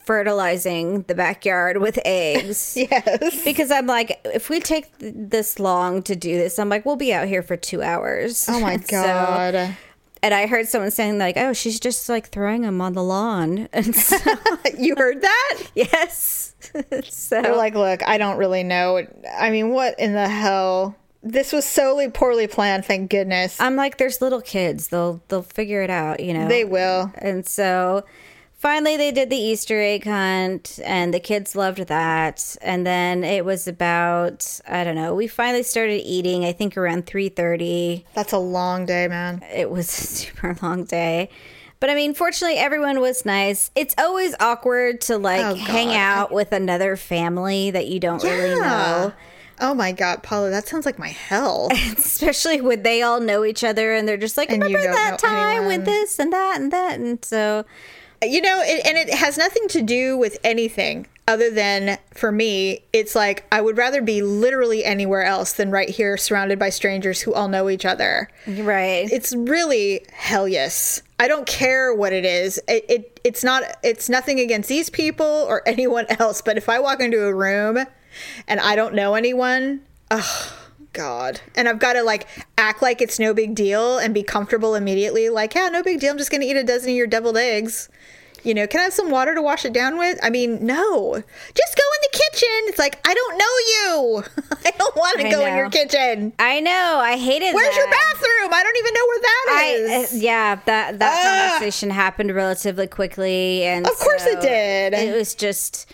[0.04, 2.76] fertilizing the backyard with eggs.
[2.78, 3.44] yes.
[3.44, 6.96] Because I'm like, if we take th- this long to do this, I'm like, we'll
[6.96, 8.48] be out here for two hours.
[8.50, 9.78] Oh my So- god.
[10.22, 13.68] And I heard someone saying like, "Oh, she's just like throwing them on the lawn."
[13.74, 14.18] And so,
[14.78, 15.58] you heard that?
[15.76, 16.54] yes.
[17.04, 19.06] so They're like, look, I don't really know.
[19.38, 20.96] I mean, what in the hell?
[21.22, 23.60] This was solely poorly planned, thank goodness.
[23.60, 24.88] I'm like, there's little kids.
[24.88, 26.48] They'll they'll figure it out, you know.
[26.48, 27.12] They will.
[27.18, 28.06] And so
[28.60, 32.56] finally they did the Easter egg hunt and the kids loved that.
[32.62, 37.08] And then it was about I don't know, we finally started eating, I think around
[37.08, 38.06] three thirty.
[38.14, 39.42] That's a long day, man.
[39.52, 41.30] It was a super long day.
[41.80, 43.72] But I mean, fortunately, everyone was nice.
[43.74, 48.60] It's always awkward to like Oh, hang out with another family that you don't really
[48.60, 49.14] know.
[49.62, 51.70] Oh my god, Paula, that sounds like my hell.
[51.98, 55.68] especially when they all know each other and they're just like, remember that time anyone."
[55.68, 57.00] with this and that and that.
[57.00, 57.66] And so,
[58.22, 62.82] you know, it, and it has nothing to do with anything other than for me,
[62.92, 67.22] it's like I would rather be literally anywhere else than right here surrounded by strangers
[67.22, 68.30] who all know each other.
[68.48, 69.08] Right.
[69.12, 71.04] It's really hell yes.
[71.20, 72.60] I don't care what it is.
[72.68, 76.80] It, it it's not it's nothing against these people or anyone else, but if I
[76.80, 77.78] walk into a room
[78.48, 80.59] and I don't know anyone, oh
[80.94, 81.42] god.
[81.56, 85.30] And I've got to like act like it's no big deal and be comfortable immediately
[85.30, 86.12] like, yeah, no big deal.
[86.12, 87.90] I'm just going to eat a dozen of your deviled eggs.
[88.42, 90.18] You know, can I have some water to wash it down with?
[90.24, 91.14] I mean, no.
[91.16, 92.50] Just go in the kitchen.
[92.68, 94.24] It's like, I don't know you.
[94.66, 96.32] I don't want to go in your kitchen.
[96.40, 97.00] I know.
[97.04, 97.54] I hated it.
[97.54, 98.54] Where's your bathroom?
[98.54, 99.66] I don't even know where that I
[100.04, 100.14] is.
[100.14, 101.50] uh, yeah that that Ah.
[101.52, 104.94] conversation happened relatively quickly and Of course it did.
[104.94, 105.92] it was just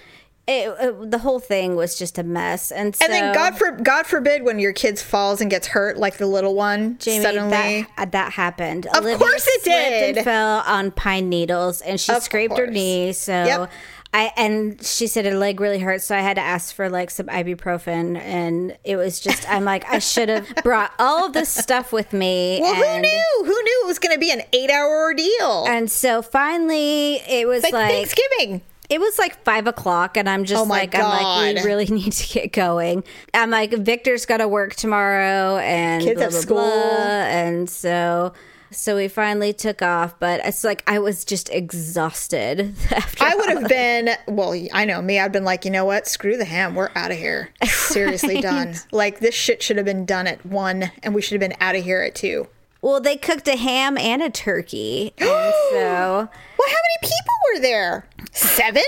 [0.47, 3.71] it, it- the whole thing was just a mess and so and then God for
[3.71, 7.88] God forbid when your kid falls and gets hurt, like the little one Jamie, suddenly.
[7.97, 8.86] that, that happened.
[8.88, 10.17] Of course it did.
[10.17, 13.12] And fell on pine needles, and she Of scraped her knee.
[13.13, 13.71] So, Yep.
[14.13, 17.10] I and she said her leg really hurt, so I had to ask for like
[17.10, 21.91] some ibuprofen, and it was just I'm like I should have brought all this stuff
[21.91, 22.60] with me.
[22.62, 23.23] well, who knew?
[23.39, 25.65] Who knew it was going to be an eight-hour ordeal?
[25.67, 28.62] And so finally, it was like, like Thanksgiving.
[28.89, 31.56] It was like five o'clock, and I'm just Oh like, I'm like, God.
[31.56, 33.04] we really need to get going.
[33.34, 36.56] I'm like, Victor's got to work tomorrow, and Kids blah, at blah, school.
[36.58, 36.65] blah.
[36.65, 38.34] and so.
[38.71, 43.24] So we finally took off, but it's like I was just exhausted after.
[43.24, 45.17] I would have been, well, I know me.
[45.17, 46.08] I'd been like, you know what?
[46.08, 46.76] Screw the ham.
[46.76, 47.52] We're out of here.
[47.63, 48.74] Seriously done.
[48.91, 51.76] Like, this shit should have been done at one, and we should have been out
[51.76, 52.48] of here at two.
[52.86, 55.28] Well, they cooked a ham and a turkey, and
[55.71, 58.08] so Well, how many people were there?
[58.32, 58.84] Seven?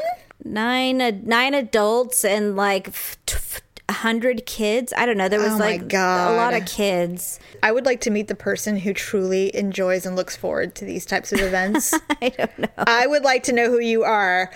[0.46, 4.94] nine uh, nine adults and like f- t- f- a hundred kids.
[4.96, 5.28] I don't know.
[5.28, 5.98] There was Oh like a
[6.38, 7.40] lot of kids.
[7.64, 11.06] I would like to meet the person who truly enjoys and looks forward to these
[11.06, 11.94] types of events.
[12.22, 12.68] I don't know.
[12.78, 14.52] I would like to know who you are.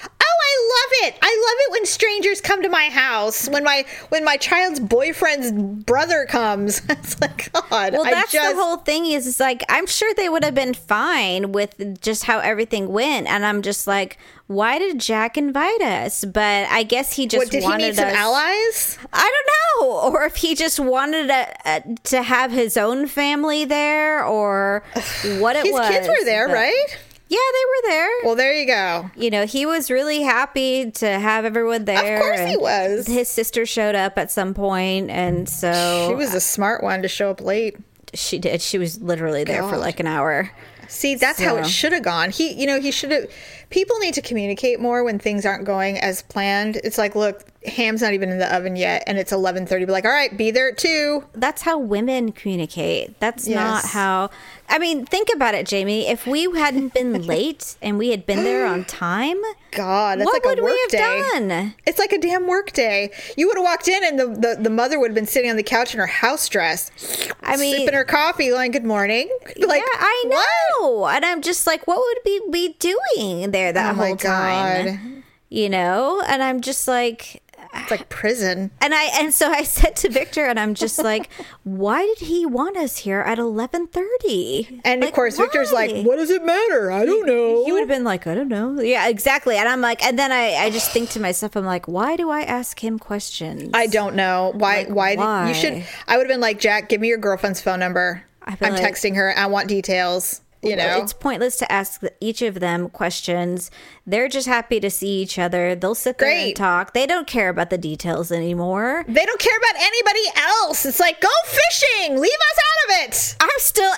[0.54, 1.20] I love it.
[1.22, 3.48] I love it when strangers come to my house.
[3.50, 5.52] When my when my child's boyfriend's
[5.84, 6.82] brother comes.
[6.92, 7.94] It's like God.
[7.94, 9.06] Well, I that's just, the whole thing.
[9.08, 13.28] Is is like I'm sure they would have been fine with just how everything went,
[13.28, 16.24] and I'm just like, why did Jack invite us?
[16.26, 18.14] But I guess he just What did he wanted need some us.
[18.16, 18.98] allies?
[19.14, 19.30] I
[19.78, 24.24] don't know, or if he just wanted a, a, to have his own family there,
[24.26, 24.84] or
[25.40, 25.90] what it His was.
[25.90, 26.98] kids were there, but- right?
[27.32, 28.10] Yeah, they were there.
[28.26, 29.10] Well, there you go.
[29.16, 32.18] you know, he was really happy to have everyone there.
[32.18, 33.08] Of course he was.
[33.08, 37.08] His sister showed up at some point, and so She was a smart one to
[37.08, 37.78] show up late.
[38.14, 38.62] she did.
[38.62, 40.52] She was literally there for like an hour.
[40.90, 42.32] See, that's how it should have gone.
[42.32, 43.32] He, you know, he should have.
[43.70, 46.76] People need to communicate more when things aren't going as planned.
[46.84, 49.86] It's like, look, ham's not even in the oven yet, and it's eleven thirty.
[49.86, 51.24] Be like, all right, be there at two.
[51.32, 53.18] That's how women communicate.
[53.22, 54.32] That's not how.
[54.72, 56.08] I mean, think about it, Jamie.
[56.08, 59.38] If we hadn't been late and we had been there on time,
[59.72, 61.30] God, that's what like would a work we have day.
[61.34, 61.76] done?
[61.86, 63.12] It's like a damn work day.
[63.36, 65.58] You would have walked in, and the, the, the mother would have been sitting on
[65.58, 66.90] the couch in her house dress,
[67.44, 70.48] I mean, sipping her coffee, going, "Good morning." Like, yeah, I what?
[70.82, 71.06] know.
[71.08, 75.24] And I'm just like, what would we be doing there that Oh whole time?
[75.50, 76.24] You know?
[76.26, 77.41] And I'm just like,
[77.74, 78.72] It's like prison.
[78.82, 81.30] and I and so I said to Victor, and I'm just like,
[81.64, 84.82] why did he want us here at 11:30?
[84.84, 86.92] And of course, Victor's like, "What does it matter?
[86.92, 88.80] I don't know." He would have been like, I don't know.
[88.82, 89.56] Yeah, exactly.
[89.58, 92.30] And I'm like, and then I, I just think to myself, I'm like, why do
[92.30, 93.72] I ask him questions?
[93.74, 94.80] I don't know why.
[94.84, 95.46] Like, why, why?
[95.46, 95.88] Did, you should?
[96.08, 98.24] I would have been like, Jack, give me your girlfriend's phone number.
[98.44, 99.34] I'm like- texting her.
[99.38, 100.42] I want details.
[100.64, 103.72] You know, it's pointless to ask each of them questions.
[104.06, 105.74] They're just happy to see each other.
[105.76, 106.94] They'll sit there and talk.
[106.94, 109.04] They don't care about the details anymore.
[109.08, 110.86] they don't care about anybody else.
[110.86, 112.20] It's like, go fishing.
[112.20, 113.36] Leave us out of it.
[113.42, 113.92] I'm still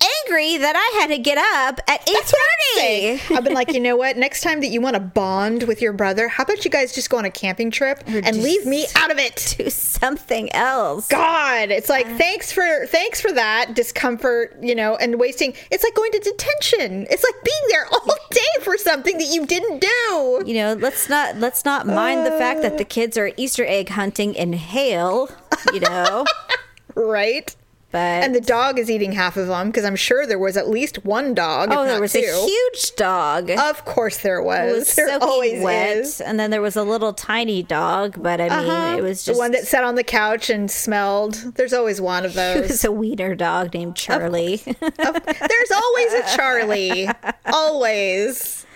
[0.00, 3.18] angry that I had to get up at eight That's what I'm saying.
[3.18, 3.34] thirty.
[3.34, 4.16] I've been like, you know what?
[4.16, 7.10] Next time that you want to bond with your brother, how about you guys just
[7.10, 9.56] go on a camping trip and leave me out of it?
[9.58, 11.08] Do something else.
[11.08, 15.54] God, it's like thanks for thanks for that discomfort, you know, and wasting.
[15.70, 17.06] It's like going to detention.
[17.10, 20.42] It's like being there all day for something that you didn't do.
[20.46, 22.88] You know, let's not let's not mind the fact that the uh.
[22.88, 25.28] kids are Easter egg hunting in hail.
[25.72, 26.24] You know,
[26.94, 27.54] Right?
[27.90, 30.68] But And the dog is eating half of them because I'm sure there was at
[30.68, 31.70] least one dog.
[31.72, 32.18] oh, there was two.
[32.18, 33.50] a huge dog.
[33.50, 34.88] Of course there was.
[34.88, 36.20] Was there always wet, is.
[36.20, 38.22] and then there was a little tiny dog.
[38.22, 38.96] But I mean, Uh-huh.
[38.98, 41.34] it was the just one that sat on the couch and smelled.
[41.56, 42.56] There's always one of those.
[42.64, 44.56] it was a wiener dog named Charlie.
[44.66, 47.08] There's always a Charlie.
[47.46, 48.66] Always.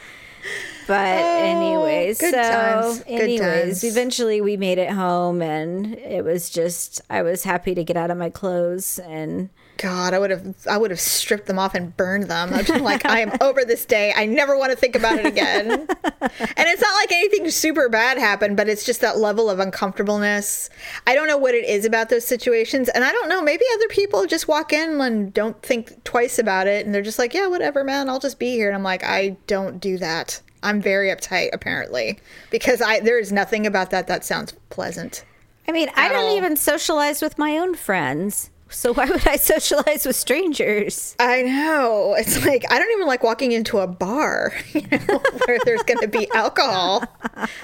[0.87, 3.41] But oh, anyways, Oh, good so times, good anyways,
[3.81, 3.85] times.
[3.85, 8.11] eventually we made it home, and it was just I was happy to get out
[8.11, 11.97] of my clothes and God, I would have I would have stripped them off and
[11.97, 12.53] burned them.
[12.53, 14.13] I've been like, I am over this day.
[14.15, 15.71] I never want to think about it again.
[15.71, 15.89] and
[16.21, 20.71] it's not like anything super bad happened, but it's just that level of uncomfortableness.
[21.07, 23.43] I don't know what it is about those situations, and I don't know.
[23.43, 27.19] Maybe other people just walk in and don't think twice about it, and they're just
[27.19, 28.09] like, yeah, whatever, man.
[28.09, 28.69] I'll just be here.
[28.69, 30.41] And I'm like, I don't do that.
[30.63, 32.19] I'm very uptight, apparently,
[32.51, 35.25] because I there is nothing about that that sounds pleasant.
[35.69, 36.37] I mean, I don't all.
[36.37, 38.51] even socialize with my own friends.
[38.73, 41.15] So why would I socialize with strangers?
[41.19, 42.15] I know.
[42.19, 46.01] It's like I don't even like walking into a bar, you know, where there's going
[46.01, 47.05] to be alcohol.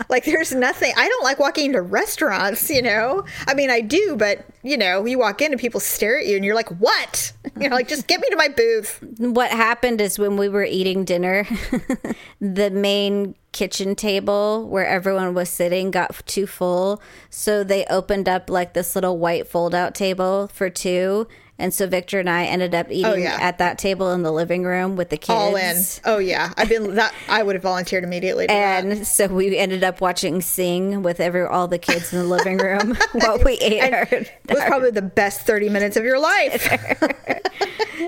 [0.08, 0.92] Like there's nothing.
[0.96, 3.24] I don't like walking into restaurants, you know.
[3.46, 6.36] I mean, I do, but you know, you walk in and people stare at you
[6.36, 9.02] and you're like, "What?" You know, like just get me to my booth.
[9.18, 11.46] What happened is when we were eating dinner,
[12.40, 17.02] the main kitchen table where everyone was sitting got too full.
[17.28, 21.26] So they opened up like this little white fold out table for two.
[21.60, 23.36] And so Victor and I ended up oh, eating Oh, yeah.
[23.40, 25.30] at that table in the living room with the kids.
[25.30, 25.82] All in.
[26.04, 26.52] Oh yeah.
[26.56, 28.84] I've been that I would have volunteered immediately to that.
[28.84, 32.58] And so we ended up watching Sing with every all the kids in the living
[32.58, 36.20] room while we ate And our, it was probably the best 30 minutes of your
[36.20, 36.68] life.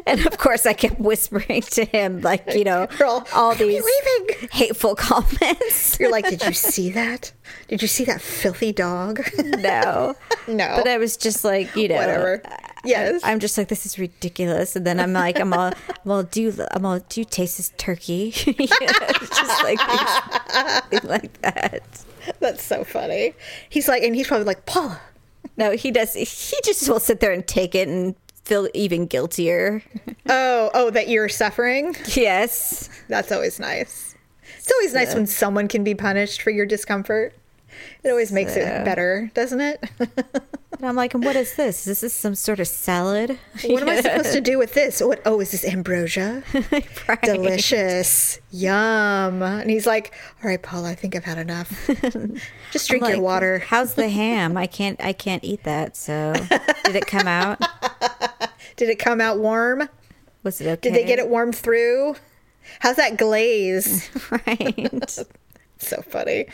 [0.06, 4.48] And of course, I kept whispering to him, like, you know, Girl, all these leaving?
[4.50, 5.98] hateful comments.
[5.98, 7.32] You're like, "Did you see that?
[7.68, 10.14] Did you see that filthy dog?" no.
[10.46, 10.74] no.
[10.76, 12.42] But I was just like, you know, Whatever.
[12.84, 13.20] Yes.
[13.24, 14.74] I'm just like, this is ridiculous.
[14.76, 15.72] And then I'm like, I'm all,
[16.04, 18.32] I'm all, do you, I'm all, do you taste this turkey?
[18.46, 19.78] you know, just like,
[20.90, 21.82] things- like that.
[22.40, 23.34] That's so funny.
[23.68, 25.00] He's like, and he's probably like, Paula,
[25.56, 26.14] No, he does.
[26.14, 28.14] He just will sit there and take it and
[28.44, 29.82] feel even guiltier.
[30.28, 31.94] oh, oh, that you're suffering.
[32.14, 32.88] yes.
[33.08, 34.14] That's always nice.
[34.58, 37.34] It's always nice when someone can be punished for your discomfort.
[38.02, 39.84] It always makes it better, doesn't it?
[40.80, 41.86] And I'm like, and what is this?
[41.86, 43.38] Is this some sort of salad?
[43.66, 45.02] what am I supposed to do with this?
[45.02, 45.20] What?
[45.26, 46.42] Oh, is this ambrosia?
[47.08, 47.20] Right.
[47.22, 49.42] Delicious, yum.
[49.42, 51.68] And he's like, "All right, Paula, I think I've had enough.
[52.70, 54.56] Just drink Like, your water." How's the ham?
[54.56, 55.02] I can't.
[55.04, 55.96] I can't eat that.
[55.96, 56.32] So,
[56.84, 57.60] did it come out?
[58.76, 59.88] Did it come out warm?
[60.44, 60.88] Was it okay?
[60.88, 62.14] Did they get it warm through?
[62.78, 64.08] How's that glaze?
[64.30, 65.10] right?
[65.78, 66.46] so funny.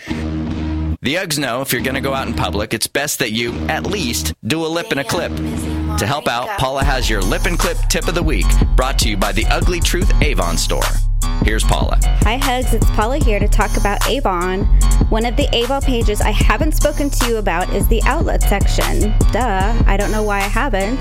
[1.06, 3.52] The Uggs know if you're going to go out in public, it's best that you,
[3.68, 5.30] at least, do a lip and a clip.
[5.36, 8.44] To help out, Paula has your lip and clip tip of the week,
[8.74, 10.82] brought to you by the Ugly Truth Avon store.
[11.44, 12.00] Here's Paula.
[12.22, 12.74] Hi, Hugs.
[12.74, 14.64] It's Paula here to talk about Avon.
[15.08, 19.16] One of the Avon pages I haven't spoken to you about is the outlet section.
[19.30, 20.98] Duh, I don't know why I haven't.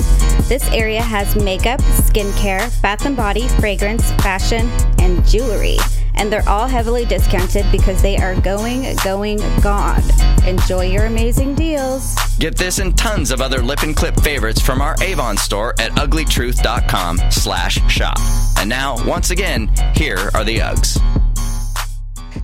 [0.47, 5.77] This area has makeup, skincare, bath and body, fragrance, fashion, and jewelry.
[6.17, 10.03] And they're all heavily discounted because they are going, going, gone.
[10.45, 12.15] Enjoy your amazing deals.
[12.39, 15.91] Get this and tons of other lip and clip favorites from our Avon store at
[15.91, 18.17] uglytruth.com slash shop.
[18.57, 21.01] And now, once again, here are the Uggs.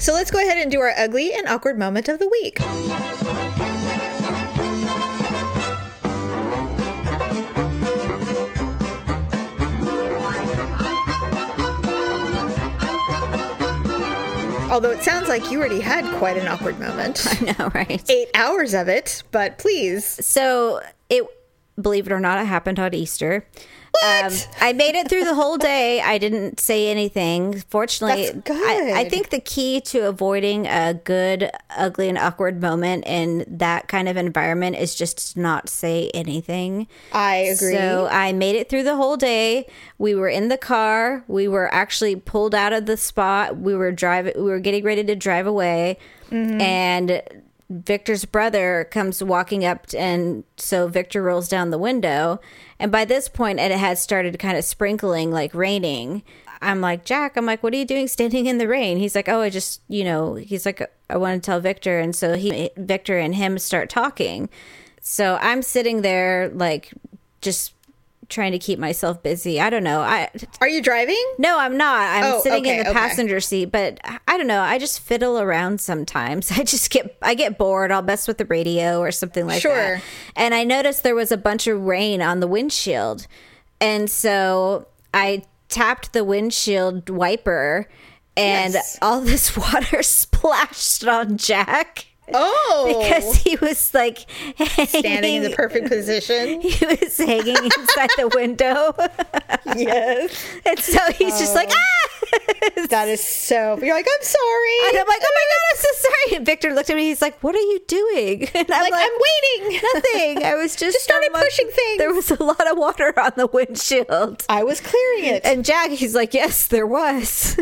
[0.02, 2.60] So let's go ahead and do our ugly and awkward moment of the week.
[14.72, 17.28] Although it sounds like you already had quite an awkward moment.
[17.42, 18.10] I know, right?
[18.10, 20.06] Eight hours of it, but please.
[20.26, 21.26] So it,
[21.80, 23.46] believe it or not, it happened on Easter.
[24.04, 24.32] Um?
[24.60, 26.02] I made it through the whole day.
[26.02, 27.62] I didn't say anything.
[27.70, 28.30] Fortunately.
[28.50, 33.88] I, I think the key to avoiding a good, ugly, and awkward moment in that
[33.88, 36.88] kind of environment is just to not say anything.
[37.12, 37.74] I agree.
[37.76, 39.68] So I made it through the whole day.
[39.98, 41.24] We were in the car.
[41.28, 43.58] We were actually pulled out of the spot.
[43.58, 44.34] We were driving.
[44.36, 45.98] We were getting ready to drive away,
[46.32, 46.62] Mm-hmm.
[46.62, 47.22] and
[47.70, 52.40] Victor's brother comes walking up, and so Victor rolls down the window.
[52.82, 56.24] And by this point, it had started kind of sprinkling, like raining.
[56.64, 58.98] I'm like, Jack, I'm like, what are you doing standing in the rain?
[58.98, 62.00] He's like, oh, I just, you know, he's like, I want to tell Victor.
[62.00, 64.50] And so he, Victor and him start talking.
[65.00, 66.92] So I'm sitting there, like,
[67.42, 67.74] just
[68.32, 69.60] trying to keep myself busy.
[69.62, 70.00] I don't know.
[70.02, 70.30] I
[70.60, 71.22] Are you driving?
[71.38, 72.00] no, I'm not.
[72.02, 73.00] I'm Oh, sitting okay, in the okay.
[73.00, 74.62] passenger seat, but I don't know.
[74.62, 76.52] I just fiddle around sometimes.
[76.58, 77.92] I just get I get bored.
[77.92, 79.76] I'll mess with the radio or something like Sure.
[79.98, 80.04] that.
[80.36, 83.28] And I noticed there was a bunch of rain on the windshield.
[83.80, 87.88] And so I tapped the windshield wiper
[88.38, 88.98] and Yes.
[89.02, 92.06] all this water splashed on Jack.
[92.34, 94.20] Oh, Because he was like
[94.88, 96.62] standing in the perfect position.
[96.72, 98.94] He was hanging inside the window.
[99.78, 102.88] yes, And so he's just like, ah!
[102.90, 103.78] that is so.
[103.82, 104.78] You're like, I'm sorry.
[104.90, 106.38] And I'm like, oh my god, I'm so sorry.
[106.38, 107.06] And Victor looked at me.
[107.06, 109.82] He's like, "What are you doing?" And I'm Like, like, I'm waiting.
[109.94, 110.46] Nothing.
[110.46, 111.98] I was just Just started much- pushing things.
[111.98, 114.46] There was a lot of water on the windshield.
[114.50, 115.44] I was clearing it.
[115.46, 117.58] And Jack, he's like, "Yes, there was."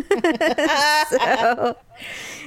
[1.10, 1.76] so,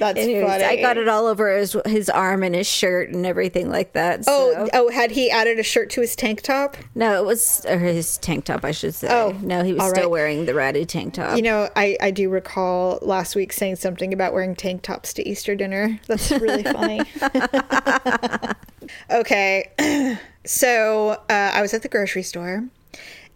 [0.03, 0.63] That's anyways, funny.
[0.63, 4.23] I got it all over his his arm and his shirt and everything like that.
[4.27, 6.75] Oh, so- oh, had he added a shirt to his tank top?
[6.95, 9.07] no, it was or his tank top, I should say.
[9.09, 10.09] Oh, no, he was still right.
[10.09, 11.35] wearing the ratty tank top.
[11.37, 15.27] You know, I, I do recall last week saying something about wearing tank tops to
[15.27, 15.99] Easter dinner.
[16.07, 17.01] That's really funny.
[19.11, 20.17] okay.
[20.45, 22.65] So uh, I was at the grocery store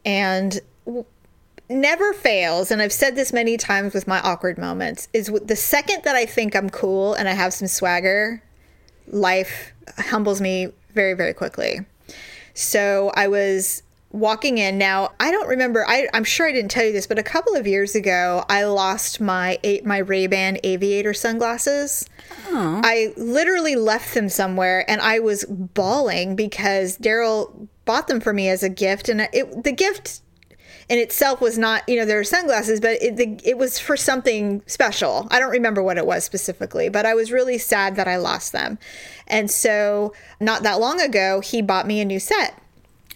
[0.03, 0.59] and
[1.69, 6.03] never fails, and I've said this many times with my awkward moments, is the second
[6.03, 8.41] that I think I'm cool and I have some swagger,
[9.07, 11.79] life humbles me very, very quickly.
[12.53, 14.77] So I was walking in.
[14.77, 15.85] Now I don't remember.
[15.87, 18.63] I, I'm sure I didn't tell you this, but a couple of years ago, I
[18.63, 22.09] lost my my Ray Ban Aviator sunglasses.
[22.83, 28.49] I literally left them somewhere, and I was bawling because Daryl bought them for me
[28.49, 30.21] as a gift, and it the gift
[30.89, 33.97] in itself was not you know there were sunglasses but it, the, it was for
[33.97, 35.27] something special.
[35.31, 38.51] I don't remember what it was specifically but i was really sad that i lost
[38.51, 38.77] them.
[39.27, 42.61] And so not that long ago he bought me a new set.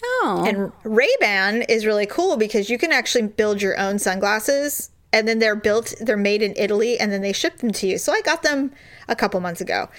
[0.03, 5.27] Oh, and ray-ban is really cool because you can actually build your own sunglasses and
[5.27, 7.97] then they're built they're made in italy and then they ship them to you.
[7.97, 8.71] So i got them
[9.07, 9.89] a couple months ago.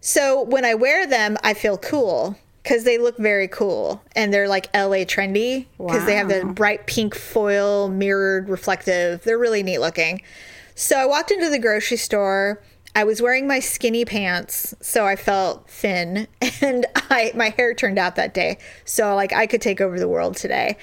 [0.00, 4.48] So when i wear them i feel cool because they look very cool and they're
[4.48, 9.78] like la trendy because they have the bright pink foil mirrored reflective they're really neat
[9.78, 10.20] looking
[10.74, 12.62] so i walked into the grocery store
[12.94, 16.26] I was wearing my skinny pants, so I felt thin,
[16.60, 20.08] and I my hair turned out that day, so like I could take over the
[20.08, 20.76] world today.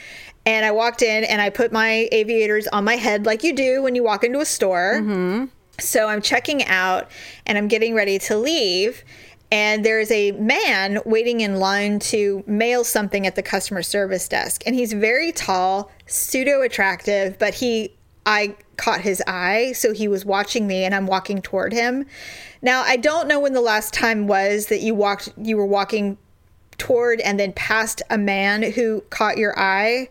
[0.46, 3.82] And I walked in and I put my aviators on my head, like you do
[3.82, 5.02] when you walk into a store.
[5.02, 5.46] Mm-hmm.
[5.80, 7.12] So I'm checking out,
[7.46, 9.04] and I'm getting ready to leave.
[9.52, 14.64] And there's a man waiting in line to mail something at the customer service desk,
[14.66, 17.94] and he's very tall, pseudo attractive, but he
[18.26, 22.06] I caught his eye, so he was watching me and I'm walking toward him.
[22.62, 26.18] Now, I don't know when the last time was that you walked you were walking
[26.78, 30.10] toward and then past a man who caught your eye,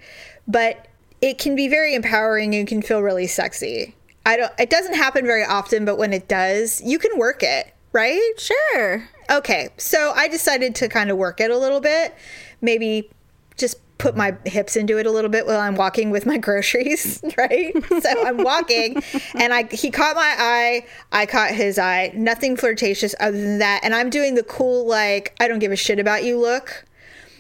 [0.49, 0.89] but
[1.21, 3.95] it can be very empowering and can feel really sexy.
[4.25, 7.75] I don't it doesn't happen very often, but when it does, you can work it,
[7.97, 8.33] right?
[8.39, 9.09] sure.
[9.31, 12.15] Okay, so I decided to kind of work it a little bit.
[12.61, 13.11] Maybe
[13.57, 17.23] just put my hips into it a little bit while I'm walking with my groceries,
[17.39, 17.75] right?
[18.01, 19.03] so I'm walking
[19.35, 22.13] and I he caught my eye, I caught his eye.
[22.15, 23.81] Nothing flirtatious other than that.
[23.83, 26.85] And I'm doing the cool like I don't give a shit about you look.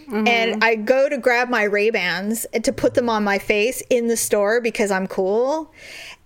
[0.08, 0.28] Mm-hmm.
[0.28, 4.06] And I go to grab my Ray-Bans and to put them on my face in
[4.06, 5.72] the store because I'm cool.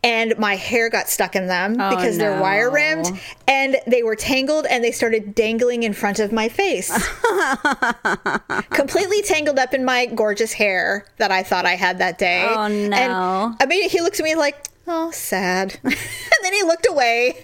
[0.02, 4.16] And my hair got stuck in them oh, because they're wire rimmed and they were
[4.16, 6.90] tangled and they started dangling in front of my face.
[8.70, 12.46] Completely tangled up in my gorgeous hair that I thought I had that day.
[12.48, 13.54] Oh, And no.
[13.60, 15.78] I mean, he looks at me like, oh, sad.
[15.84, 15.94] and
[16.42, 17.42] then he looked away.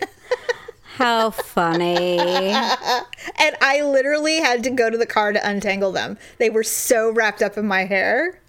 [0.97, 2.19] How funny.
[2.19, 6.17] And I literally had to go to the car to untangle them.
[6.39, 8.41] They were so wrapped up in my hair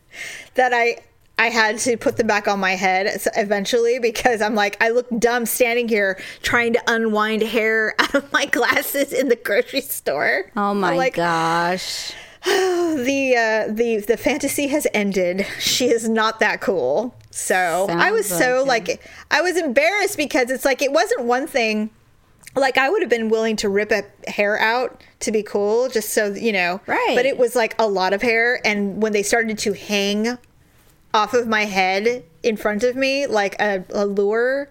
[0.56, 1.00] that I
[1.40, 5.08] I had to put them back on my head eventually because I'm like I look
[5.20, 10.52] dumb standing here trying to unwind hair out of my glasses in the grocery store.
[10.56, 12.14] Oh my like, gosh.
[12.46, 15.46] the uh, the the fantasy has ended.
[15.60, 17.14] She is not that cool.
[17.30, 21.24] So I was Sounds so like like I was embarrassed because it's like it wasn't
[21.26, 21.92] one thing.
[22.56, 26.14] Like I would have been willing to rip a hair out to be cool, just
[26.14, 26.82] so you know.
[26.88, 27.14] Right.
[27.16, 30.40] But it was like a lot of hair, and when they started to hang
[31.14, 34.70] off of my head in front of me like a, a lure,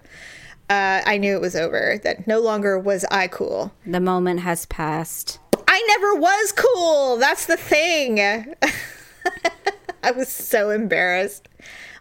[0.69, 2.01] uh, I knew it was over.
[2.03, 3.73] That no longer was I cool.
[3.87, 5.39] The moment has passed.
[5.69, 7.17] I never was cool.
[7.19, 8.21] That's the thing.
[10.03, 11.49] I was so embarrassed.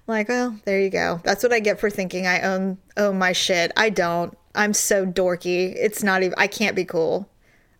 [0.07, 1.19] Like, well, there you go.
[1.23, 3.71] That's what I get for thinking I own own my shit.
[3.75, 4.37] I don't.
[4.53, 5.73] I'm so dorky.
[5.75, 6.35] It's not even.
[6.37, 7.27] I can't be cool.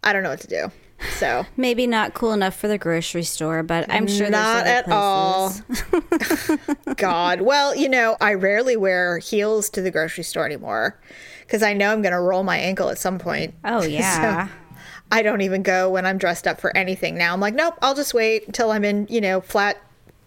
[0.04, 0.72] I don't know what to do.
[1.12, 4.94] So Maybe not cool enough for the grocery store, but I'm sure not at other
[4.94, 5.54] all.
[6.98, 7.42] God.
[7.42, 11.00] Well, you know, I rarely wear heels to the grocery store anymore
[11.42, 13.54] because I know I'm going to roll my ankle at some point.
[13.64, 14.50] Oh yeah.
[15.12, 17.34] I don't even go when I'm dressed up for anything now.
[17.34, 19.80] I'm like, nope, I'll just wait until I'm in, you know, flat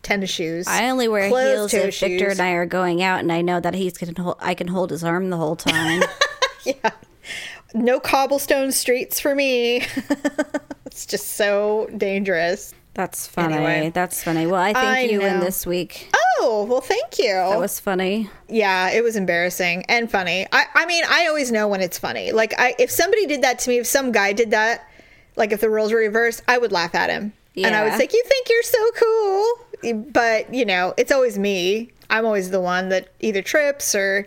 [0.03, 0.67] tennis shoes.
[0.69, 3.75] I only wear heels if Victor and I are going out, and I know that
[3.75, 4.37] he's can hold.
[4.39, 6.05] I can hold his arm the whole time.
[6.65, 6.91] yeah.
[7.75, 9.83] No cobblestone streets for me.
[10.87, 12.75] it's just so dangerous.
[12.95, 13.55] That's funny.
[13.55, 13.91] Anyway.
[13.95, 14.47] That's funny.
[14.47, 15.45] Well, I think I you win know.
[15.45, 16.11] this week.
[16.41, 17.33] Oh, well, thank you.
[17.35, 18.29] That was funny.
[18.49, 20.47] Yeah, it was embarrassing and funny.
[20.53, 22.33] I, I mean, I always know when it's funny.
[22.33, 24.89] Like, I if somebody did that to me, if some guy did that,
[25.37, 27.33] like if the roles were reversed, I would laugh at him.
[27.57, 27.99] And I would Yeah.
[27.99, 30.05] say, You think you're so cool.
[30.13, 31.91] But, you know, it's always me.
[32.11, 34.27] I'm always the one that either trips or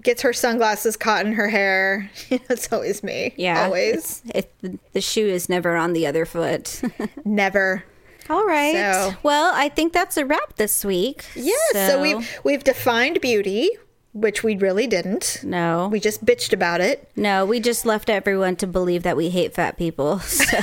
[0.00, 2.10] gets her sunglasses caught in her hair.
[2.30, 3.34] it's always me.
[3.36, 3.64] Yeah.
[3.64, 4.22] Always.
[4.34, 4.52] It,
[4.92, 6.80] the shoe is never on the other foot.
[7.24, 7.84] Never.
[8.30, 8.72] All right.
[8.74, 11.24] So- well, I think that's a wrap this week.
[11.34, 11.52] Yeah.
[11.72, 13.68] So, we've we've defined beauty,
[14.14, 15.40] which we really didn't.
[15.42, 15.88] No.
[15.88, 17.10] We just bitched about it.
[17.16, 20.20] no, we just left everyone to believe that we hate fat people.
[20.28, 20.58] So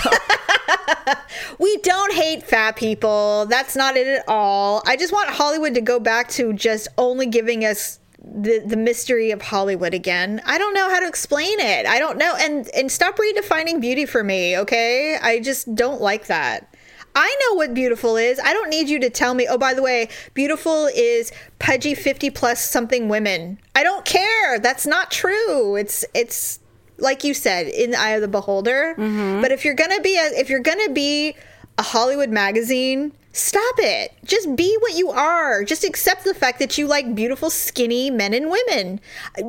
[1.59, 3.45] We don't hate fat people.
[3.49, 4.81] That's not it at all.
[4.85, 9.31] I just want Hollywood to go back to just only giving us the the mystery
[9.31, 10.41] of Hollywood again.
[10.45, 11.85] I don't know how to explain it.
[11.85, 15.17] I don't know and and stop redefining beauty for me, okay?
[15.21, 16.73] I just don't like that.
[17.15, 18.39] I know what beautiful is.
[18.39, 22.29] I don't need you to tell me, "Oh, by the way, beautiful is pudgy 50
[22.29, 24.59] plus something women." I don't care.
[24.59, 25.75] That's not true.
[25.75, 26.59] It's it's
[26.97, 28.95] like you said, in the eye of the beholder.
[28.97, 29.41] Mm-hmm.
[29.41, 31.35] But if you're gonna be a, if you're gonna be
[31.79, 34.11] a Hollywood magazine, stop it.
[34.25, 35.63] Just be what you are.
[35.63, 38.99] Just accept the fact that you like beautiful, skinny men and women.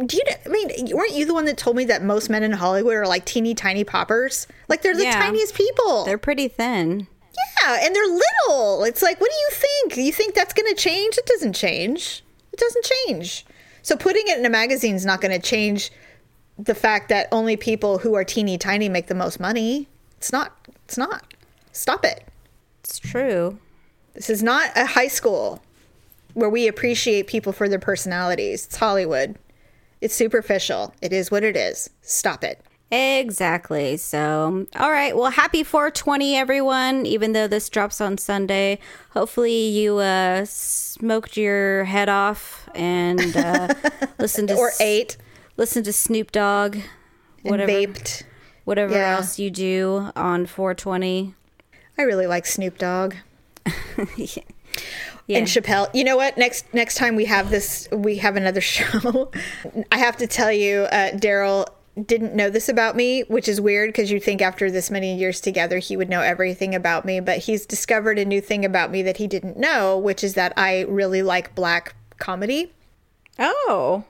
[0.06, 0.22] Do you?
[0.46, 3.06] I mean, weren't you the one that told me that most men in Hollywood are
[3.06, 4.46] like teeny tiny poppers?
[4.68, 5.20] Like they're the Yeah.
[5.20, 6.04] tiniest people.
[6.04, 7.08] they're pretty thin.
[7.64, 8.84] yeah, and they're little.
[8.84, 10.06] It's like, what do you think?
[10.06, 11.18] You think that's going to change?
[11.18, 12.22] It doesn't change.
[12.52, 13.44] It doesn't change.
[13.82, 15.90] So putting it in a magazine is not going to change
[16.58, 19.88] the fact that only people who are teeny tiny make the most money.
[20.18, 20.54] It's not.
[20.84, 21.29] It's not.
[21.72, 22.26] Stop it.
[22.84, 23.58] It's true.
[24.14, 25.62] This is not a high school
[26.34, 28.66] where we appreciate people for their personalities.
[28.66, 29.36] It's Hollywood.
[30.00, 30.94] It's superficial.
[31.02, 31.90] It is what it is.
[32.02, 32.60] Stop it.
[32.92, 33.96] Exactly.
[33.98, 35.16] So, all right.
[35.16, 37.06] Well, happy 420, everyone.
[37.06, 43.72] Even though this drops on Sunday, hopefully you uh, smoked your head off and uh,
[44.18, 45.16] listened to Or ate
[45.56, 46.84] Listen to Snoop Dogg, and
[47.42, 48.22] whatever, vaped.
[48.64, 49.16] whatever Yeah.
[49.16, 51.34] else you do on 420.
[52.00, 53.14] I really like Snoop Dogg.
[55.26, 55.38] Yeah.
[55.38, 55.88] and Chappelle.
[55.94, 56.38] You know what?
[56.38, 59.30] Next next time we have this, we have another show.
[59.92, 61.66] I have to tell you, uh, Daryl
[62.06, 65.40] didn't know this about me, which is weird because you'd think after this many years
[65.40, 67.20] together he would know everything about me.
[67.20, 70.52] But he's discovered a new thing about me that he didn't know, which is that
[70.56, 72.72] I really like black comedy.
[73.38, 74.04] oh,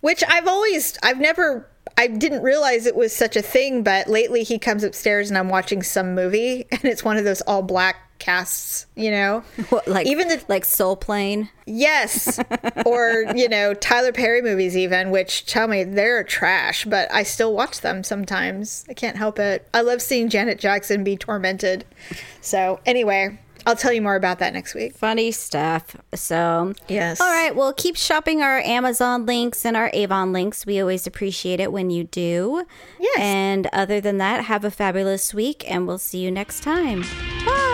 [0.00, 3.82] Which I've always, I've never, I didn't realize it was such a thing.
[3.82, 7.40] But lately he comes upstairs and I'm watching some movie and it's one of those
[7.42, 9.40] all black casts, you know?
[9.68, 11.50] what, like Even the like Soul Plane.
[11.66, 12.38] Yes.
[12.86, 17.54] or, you know, Tyler Perry movies, even, which tell me they're trash, but I still
[17.54, 18.84] watch them sometimes.
[18.88, 19.68] I can't help it.
[19.74, 21.84] I love seeing Janet Jackson be tormented.
[22.40, 24.94] So, anyway, I'll tell you more about that next week.
[24.96, 25.96] Funny stuff.
[26.14, 27.20] So, Yes.
[27.20, 27.54] All right.
[27.54, 30.66] Well, keep shopping our Amazon links and our Avon links.
[30.66, 32.64] We always appreciate it when you do.
[33.00, 33.18] Yes.
[33.18, 37.02] And other than that, have a fabulous week, and we'll see you next time.
[37.46, 37.73] Bye.